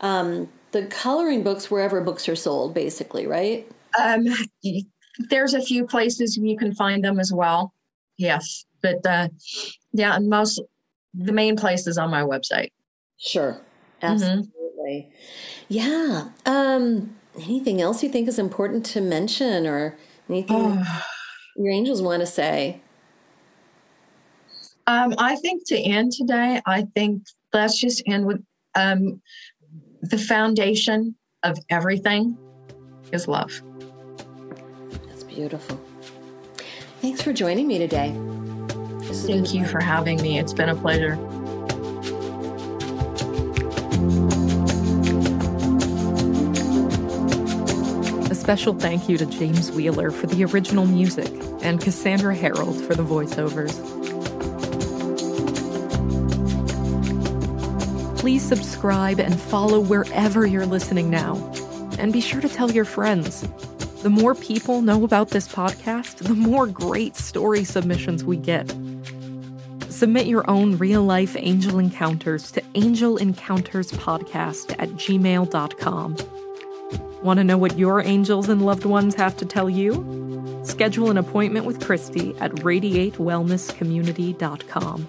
um, 0.00 0.48
the 0.72 0.86
coloring 0.86 1.42
books 1.42 1.70
wherever 1.70 2.00
books 2.00 2.28
are 2.28 2.36
sold, 2.36 2.74
basically, 2.74 3.26
right? 3.26 3.66
Um, 3.98 4.26
there's 5.30 5.54
a 5.54 5.62
few 5.62 5.86
places 5.86 6.36
you 6.36 6.56
can 6.56 6.74
find 6.74 7.04
them 7.04 7.20
as 7.20 7.32
well. 7.32 7.72
Yes, 8.16 8.64
but 8.82 9.04
uh, 9.06 9.28
yeah, 9.92 10.18
most 10.18 10.60
the 11.14 11.32
main 11.32 11.56
place 11.56 11.86
is 11.86 11.96
on 11.96 12.10
my 12.10 12.22
website. 12.22 12.70
Sure, 13.18 13.60
mm-hmm. 14.02 14.06
absolutely. 14.06 14.52
Mm-hmm. 14.82 15.14
Yeah. 15.68 16.28
Um, 16.44 17.16
anything 17.36 17.80
else 17.80 18.02
you 18.02 18.08
think 18.08 18.28
is 18.28 18.38
important 18.38 18.84
to 18.86 19.00
mention, 19.00 19.66
or 19.66 19.96
anything 20.28 20.84
your 21.56 21.70
angels 21.70 22.02
want 22.02 22.20
to 22.20 22.26
say? 22.26 22.80
Um, 24.86 25.14
I 25.18 25.36
think 25.36 25.66
to 25.68 25.78
end 25.78 26.12
today, 26.12 26.60
I 26.66 26.86
think 26.94 27.26
let's 27.52 27.78
just 27.78 28.02
end 28.06 28.26
with 28.26 28.42
um, 28.74 29.20
the 30.02 30.18
foundation 30.18 31.14
of 31.42 31.58
everything 31.70 32.36
is 33.12 33.26
love. 33.28 33.62
That's 35.06 35.24
beautiful. 35.24 35.80
Thanks 37.00 37.22
for 37.22 37.32
joining 37.32 37.66
me 37.66 37.78
today. 37.78 38.14
Thank 39.02 39.54
you 39.54 39.64
for 39.66 39.80
having 39.80 40.20
me. 40.20 40.38
It's 40.38 40.52
been 40.52 40.68
a 40.68 40.74
pleasure. 40.74 41.16
Special 48.44 48.74
thank 48.74 49.08
you 49.08 49.18
to 49.18 49.26
James 49.26 49.72
Wheeler 49.72 50.10
for 50.10 50.26
the 50.26 50.44
original 50.44 50.86
music 50.86 51.30
and 51.62 51.80
Cassandra 51.80 52.34
Harold 52.34 52.80
for 52.84 52.94
the 52.94 53.02
voiceovers. 53.02 53.94
please 58.24 58.42
subscribe 58.42 59.20
and 59.20 59.38
follow 59.38 59.78
wherever 59.78 60.46
you're 60.46 60.64
listening 60.64 61.10
now. 61.10 61.34
And 61.98 62.10
be 62.10 62.22
sure 62.22 62.40
to 62.40 62.48
tell 62.48 62.70
your 62.70 62.86
friends. 62.86 63.46
The 64.02 64.08
more 64.08 64.34
people 64.34 64.80
know 64.80 65.04
about 65.04 65.28
this 65.28 65.46
podcast, 65.46 66.26
the 66.26 66.32
more 66.32 66.66
great 66.66 67.16
story 67.16 67.64
submissions 67.64 68.24
we 68.24 68.38
get. 68.38 68.74
Submit 69.90 70.26
your 70.26 70.48
own 70.50 70.78
real 70.78 71.02
life 71.02 71.36
angel 71.38 71.78
encounters 71.78 72.50
to 72.52 72.62
angelencounterspodcast 72.74 74.74
at 74.78 74.88
gmail.com. 74.88 76.16
Want 77.24 77.38
to 77.38 77.44
know 77.44 77.56
what 77.56 77.78
your 77.78 78.02
angels 78.02 78.50
and 78.50 78.66
loved 78.66 78.84
ones 78.84 79.14
have 79.14 79.34
to 79.38 79.46
tell 79.46 79.70
you? 79.70 80.60
Schedule 80.62 81.10
an 81.10 81.16
appointment 81.16 81.64
with 81.64 81.82
Christi 81.82 82.36
at 82.38 82.52
radiatewellnesscommunity.com. 82.56 85.08